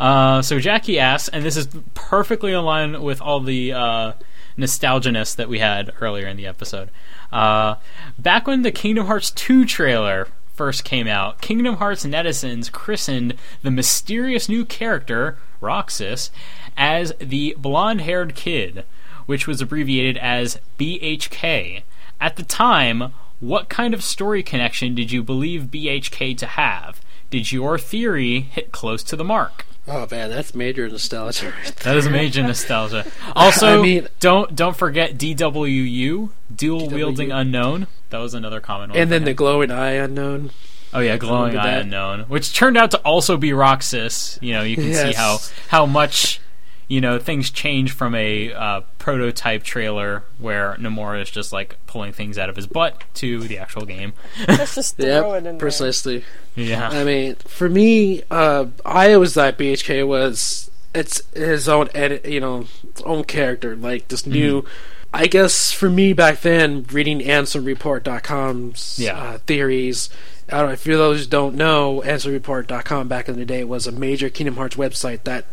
[0.00, 4.12] Uh, so Jackie asks, and this is perfectly aligned with all the uh,
[4.58, 6.90] nostalginess that we had earlier in the episode.
[7.32, 7.76] Uh,
[8.18, 13.70] back when the Kingdom Hearts 2 trailer first came out, Kingdom Hearts netizens christened the
[13.70, 16.30] mysterious new character, Roxas,
[16.76, 18.84] as the blonde haired kid,
[19.26, 21.82] which was abbreviated as BHK.
[22.20, 27.00] At the time, what kind of story connection did you believe BHK to have?
[27.30, 29.66] Did your theory hit close to the mark?
[29.86, 31.50] Oh man, that's major nostalgia.
[31.50, 33.06] Right that is major nostalgia.
[33.36, 37.88] Also, I mean, don't don't forget DWU, dual wielding unknown.
[38.10, 38.98] That was another common one.
[38.98, 40.50] And then the glowing eye unknown.
[40.92, 41.82] Oh yeah, glowing eye that?
[41.82, 44.38] unknown, which turned out to also be Roxas.
[44.40, 46.40] You know, you can see how how much
[46.88, 52.12] you know things change from a uh, prototype trailer where Nomura is just like pulling
[52.12, 54.12] things out of his butt to the actual game.
[54.48, 55.58] Let's just throw it in Yep, there.
[55.58, 56.24] precisely.
[56.56, 62.24] Yeah, I mean, for me, uh, I always thought BHK was it's his own edit,
[62.26, 62.66] you know,
[63.04, 64.62] own character, like this new.
[64.62, 64.70] Mm-hmm.
[65.16, 69.16] I guess for me back then, reading AnswerReport.com's Yeah.
[69.18, 70.10] uh, theories.
[70.50, 73.86] I don't know if you those who don't know, AnswerReport.com back in the day was
[73.86, 75.46] a major Kingdom Hearts website that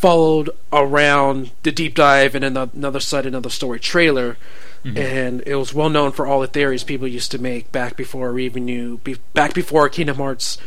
[0.00, 4.36] followed around the deep dive and ano- another side, another story trailer.
[4.84, 8.32] And it was well known for all the theories people used to make back before
[8.32, 10.58] we even knew, be, back before Kingdom Hearts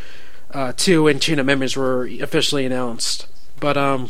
[0.51, 3.27] uh, 2 and Chain of Memories were officially announced.
[3.61, 4.09] But um,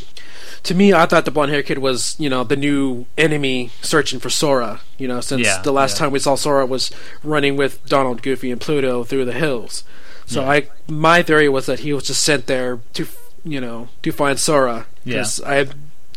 [0.63, 4.19] to me, I thought the blonde hair kid was, you know, the new enemy searching
[4.19, 4.81] for Sora.
[4.97, 6.05] You know, since Yeah, the last yeah.
[6.05, 6.89] time we saw Sora was
[7.23, 9.83] running with Donald, Goofy, and Pluto through the hills.
[10.25, 13.05] So I, my theory was that he was just sent there to,
[13.43, 14.87] you know, to find Sora.
[15.03, 15.25] Yeah.
[15.45, 15.67] I,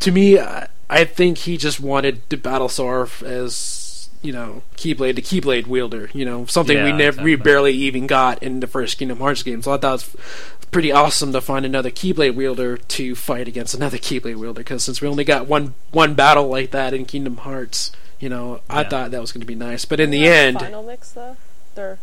[0.01, 3.89] to me, I, I think he just wanted to battle Sora as.
[4.24, 6.09] You know, Keyblade, the Keyblade wielder.
[6.14, 9.43] You know, something we Yeah, never, we barely even got in the first Kingdom Hearts
[9.43, 9.62] game.
[9.62, 13.74] So I thought it was pretty awesome to find another Keyblade wielder to fight against
[13.74, 14.61] another Keyblade wielder.
[14.61, 18.61] Because since we only got one one battle like that in Kingdom Hearts, you know,
[18.70, 18.89] I Yeah.
[18.91, 19.85] thought that was going to be nice.
[19.85, 21.37] But in the Not end, final mix though.
[21.74, 21.99] They're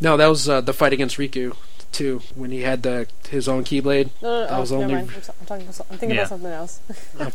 [0.00, 1.54] no, that was uh, the fight against Riku
[1.92, 4.10] too when he had the his own Keyblade.
[4.22, 4.46] no, no, no.
[4.46, 5.10] That oh, was never only- mind.
[5.14, 5.62] I'm, so- I'm talking.
[5.64, 6.22] About, some- I'm thinking Yeah.
[6.22, 6.80] about something else.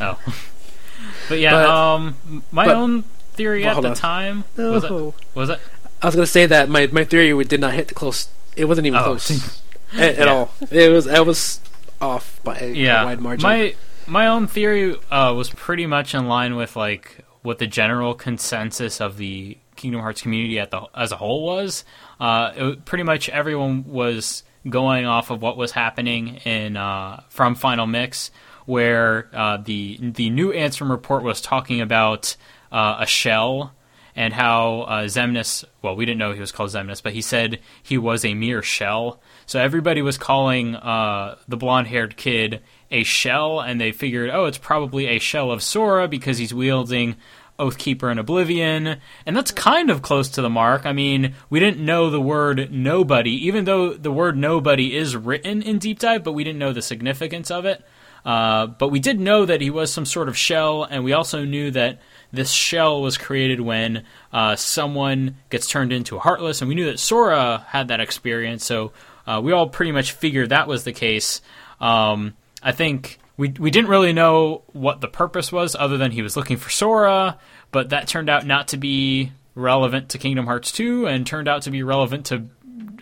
[0.01, 0.19] Oh.
[1.29, 3.03] but yeah, But- um, my but- own
[3.33, 3.95] theory Well, at the on.
[3.95, 4.91] time was it,
[5.35, 5.59] was it
[6.01, 8.29] I was going to say that my my theory did not hit the close.
[8.55, 9.03] It wasn't even Oh.
[9.03, 9.61] close
[9.93, 10.33] at, at Yeah.
[10.33, 10.51] all.
[10.71, 11.59] It was I was
[12.01, 13.43] off by a, yeah a wide margin.
[13.47, 13.75] my
[14.07, 18.99] my own theory uh, was pretty much in line with like what the general consensus
[19.01, 21.83] of the Kingdom Hearts community at the as a whole was.
[22.19, 27.23] Uh, it, was- pretty much everyone was going off of what was happening in uh,
[27.29, 28.31] from Final Mix,
[28.65, 32.35] where uh, the the new Ansem report was talking about
[32.71, 33.73] uh, a shell
[34.17, 37.59] and how uh, Xemnas, well, we didn't know he was called Xemnas, but he said
[37.83, 39.21] he was a mere shell.
[39.45, 44.45] So everybody was calling uh, the blonde haired kid a shell, and they figured, oh,
[44.45, 47.15] it's probably a shell of Sora because he's wielding
[47.59, 48.97] Oathkeeper and Oblivion.
[49.25, 50.85] And that's kind of close to the mark.
[50.85, 55.61] I mean, we didn't know the word nobody, even though the word nobody is written
[55.61, 57.83] in Deep Dive, but we didn't know the significance of it.
[58.25, 61.45] Uh, but we did know that he was some sort of shell, and we also
[61.45, 62.01] knew that
[62.33, 64.03] this shell was created when
[64.33, 68.65] uh, someone gets turned into a heartless, and we knew that Sora had that experience.
[68.65, 68.91] So
[69.25, 71.41] uh, we all pretty much figured that was the case.
[71.79, 76.21] Um, I think we we didn't really know what the purpose was, other than he
[76.21, 77.37] was looking for Sora,
[77.71, 81.63] but that turned out not to be relevant to Kingdom Hearts 2, and turned out
[81.63, 82.45] to be relevant to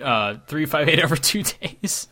[0.01, 2.07] uh, 358 over two days.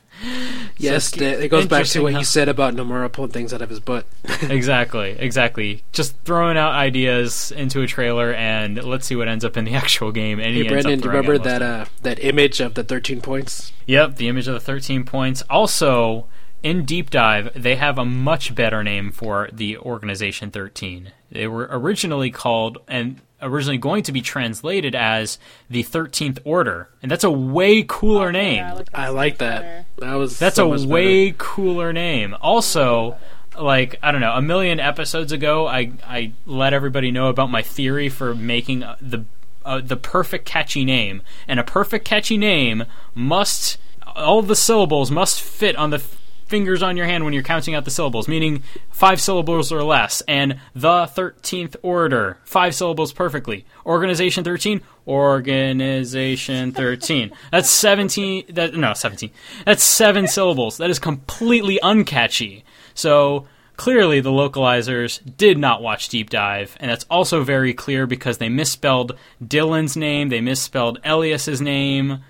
[0.78, 3.70] yes, So it goes back to what you said about Nomura pulling things out of
[3.70, 4.06] his butt.
[4.42, 5.84] exactly, exactly.
[5.92, 9.74] Just throwing out ideas into a trailer, and let's see what ends up in the
[9.76, 10.40] actual game.
[10.40, 13.74] And he Hey Branden, do you remember that uh, that image of the thirteen points?
[13.86, 15.42] Yep, the image of the 13 points.
[15.50, 16.26] Also,
[16.64, 21.12] in Deep Dive, they have a much better name for the Organization 13.
[21.30, 25.38] They were originally called, and originally going to be translated as
[25.70, 26.90] the 13th Order.
[27.02, 28.58] And that's a way cooler name.
[28.58, 29.86] Yeah, like I like that.
[29.98, 30.94] That was That's so a much better.
[30.94, 32.36] way cooler name.
[32.42, 33.18] Also,
[33.60, 37.62] like I don't know, a million episodes ago, I I let everybody know about my
[37.62, 39.26] theory for making uh, the
[39.66, 43.78] uh, the perfect catchy name, and a perfect catchy name must
[44.16, 46.20] all the syllables must fit on the f-
[46.54, 50.22] fingers on your hand when you're counting out the syllables, meaning five syllables or less.
[50.28, 53.66] And the thirteenth order, five syllables perfectly.
[53.88, 57.32] Organization thirteen, organization thirteen.
[57.52, 58.46] That's seventeen.
[58.50, 59.32] That no seventeen.
[59.66, 60.78] That's seven syllables.
[60.78, 62.62] That is completely uncatchy.
[62.94, 68.38] So clearly, the localizers did not watch Deep Dive, and that's also very clear because
[68.38, 72.24] they misspelled Dylan's name, they misspelled Elias's name.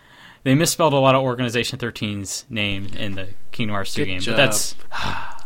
[0.44, 4.20] They misspelled a lot of Organization 13's name in the Kingdom Hearts 2 Good game,
[4.20, 4.36] job.
[4.36, 4.76] but that's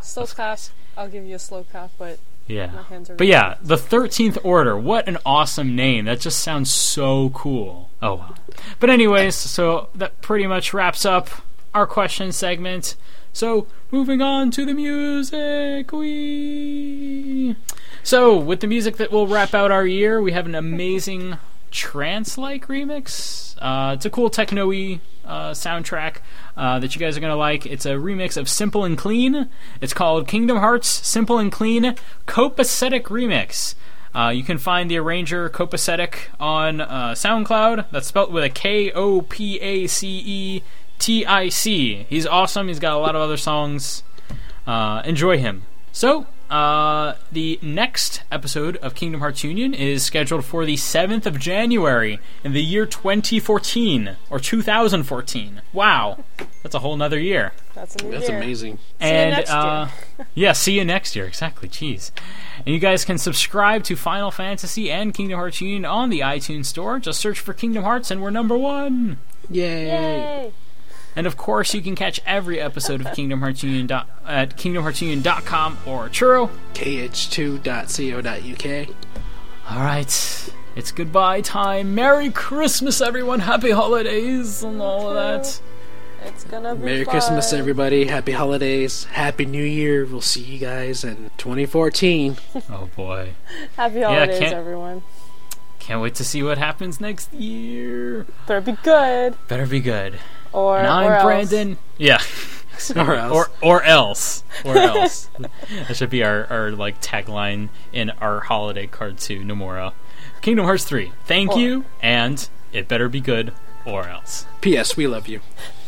[0.02, 0.58] slow clap.
[0.96, 2.18] I'll give you a slow clap, but
[2.48, 2.66] yeah.
[2.72, 3.14] my hands are.
[3.14, 4.76] But yeah, the 13th Order.
[4.76, 6.06] What an awesome name.
[6.06, 7.90] That just sounds so cool.
[8.02, 8.34] Oh, wow.
[8.80, 11.28] But, anyways, so that pretty much wraps up
[11.74, 12.96] our question segment.
[13.32, 15.92] So, moving on to the music.
[15.92, 17.54] We.
[18.02, 21.38] So, with the music that will wrap out our year, we have an amazing
[21.70, 23.56] trance like remix.
[23.60, 26.16] Uh, it's a cool techno y uh, soundtrack
[26.56, 27.66] uh, that you guys are going to like.
[27.66, 29.48] It's a remix of Simple and Clean.
[29.80, 31.94] It's called Kingdom Hearts Simple and Clean
[32.26, 33.74] Kopacetic Remix.
[34.14, 37.86] Uh, you can find the arranger Kopacetic on uh, SoundCloud.
[37.90, 40.62] That's spelled with a K O P A C E
[40.98, 42.06] T I C.
[42.08, 42.68] He's awesome.
[42.68, 44.02] He's got a lot of other songs.
[44.66, 45.62] Uh, enjoy him.
[45.92, 51.38] So, uh, the next episode of Kingdom Hearts Union is scheduled for the 7th of
[51.38, 55.60] January in the year 2014 or 2014.
[55.72, 56.24] Wow,
[56.62, 57.52] that's a whole nother year.
[57.74, 58.38] That's a new That's year.
[58.38, 58.78] amazing.
[58.78, 59.88] See you and next uh,
[60.34, 61.26] yeah, see you next year.
[61.26, 61.68] Exactly.
[61.68, 62.10] Jeez.
[62.64, 66.66] And you guys can subscribe to Final Fantasy and Kingdom Hearts Union on the iTunes
[66.66, 66.98] Store.
[66.98, 69.18] Just search for Kingdom Hearts, and we're number one.
[69.50, 69.86] Yay!
[69.86, 70.52] Yay!
[71.18, 75.78] And of course, you can catch every episode of Kingdom Hearts Union dot, at KingdomHeartsUnion.com
[75.84, 76.48] or Churro.
[76.74, 78.88] KH2.co.uk.
[79.68, 81.96] All right, it's goodbye time.
[81.96, 83.40] Merry Christmas, everyone.
[83.40, 85.60] Happy holidays and all of that.
[86.24, 87.10] It's gonna be Merry fun.
[87.12, 88.04] Christmas, everybody.
[88.06, 89.02] Happy holidays.
[89.06, 90.06] Happy New Year.
[90.06, 92.36] We'll see you guys in 2014.
[92.70, 93.30] Oh boy,
[93.76, 95.02] Happy holidays, can't- everyone.
[95.80, 98.24] can't wait to see what happens next year.
[98.46, 99.34] Better be good.
[99.48, 100.20] Better be good.
[100.52, 101.24] Or, And I'm else.
[101.52, 101.76] Branden.
[101.98, 102.20] Yeah.
[102.94, 103.32] Or else.
[103.32, 108.86] or or else or else that should be our, our like tagline in our holiday
[108.86, 109.92] card to Nomura.
[110.42, 111.10] Kingdom Hearts 3.
[111.24, 113.52] Thank Or- you and it better be good
[113.84, 114.46] or else.
[114.60, 114.96] P.S.
[114.96, 115.40] We love you.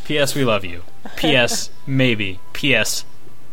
[0.05, 0.35] P.S.
[0.35, 0.83] We love you.
[1.15, 1.71] P.S.
[1.87, 2.41] Maybe.
[2.55, 3.05] P.S.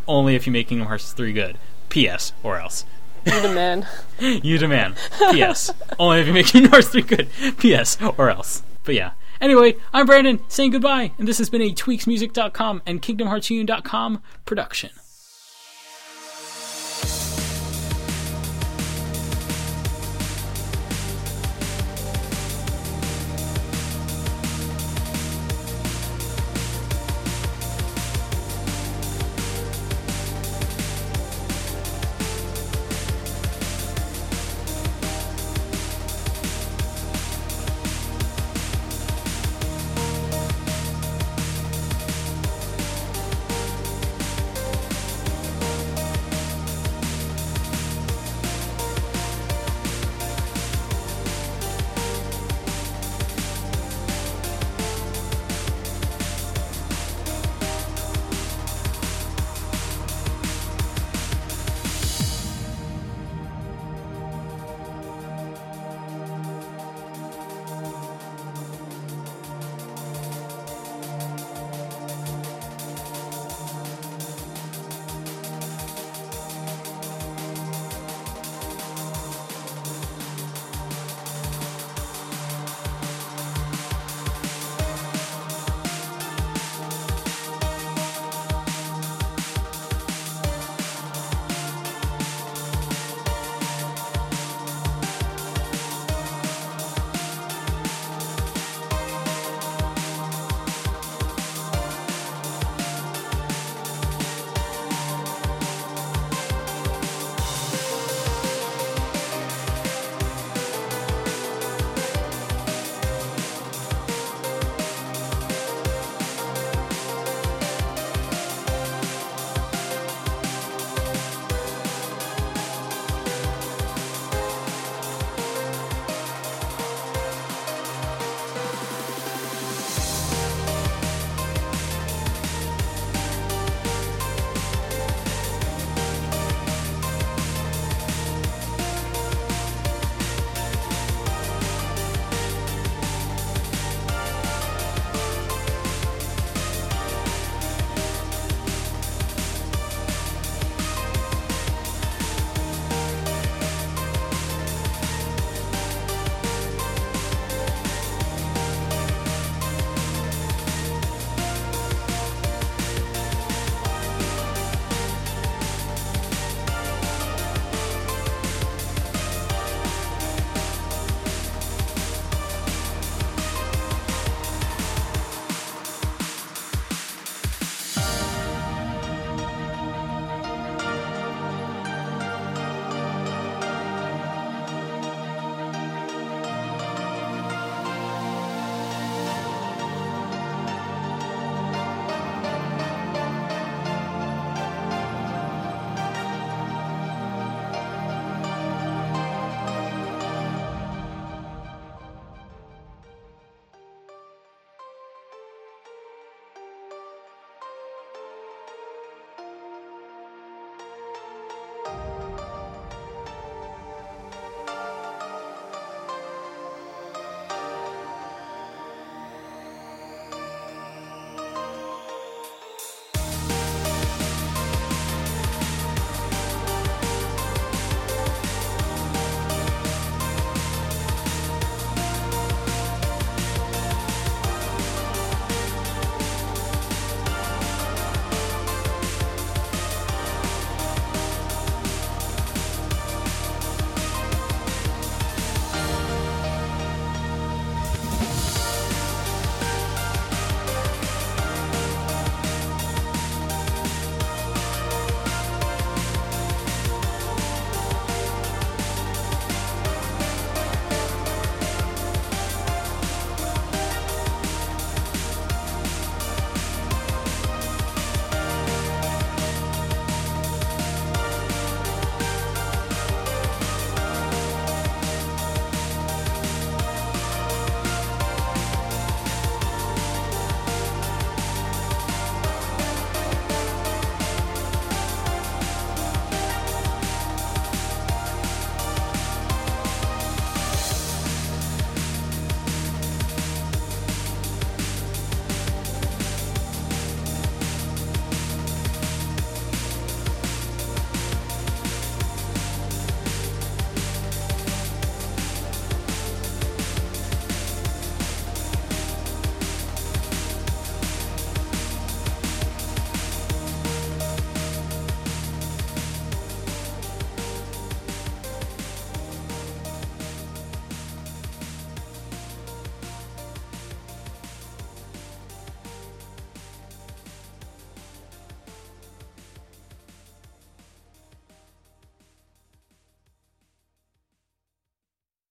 [0.07, 1.59] Only if you make Kingdom Hearts 3 good.
[1.89, 2.33] P.S.
[2.41, 2.85] Or else.
[3.23, 3.85] You demand.
[4.19, 4.41] man.
[4.43, 4.95] You demand.
[5.31, 5.71] P.S.
[5.99, 7.27] Only if you make Kingdom Hearts 3 good.
[7.59, 7.99] P.S.
[8.17, 8.63] Or else.
[8.83, 9.11] But yeah.
[9.39, 14.91] Anyway, I'm Branden saying goodbye, and this has been a TweaksMusic.com and KingdomHeartsUnion.com production.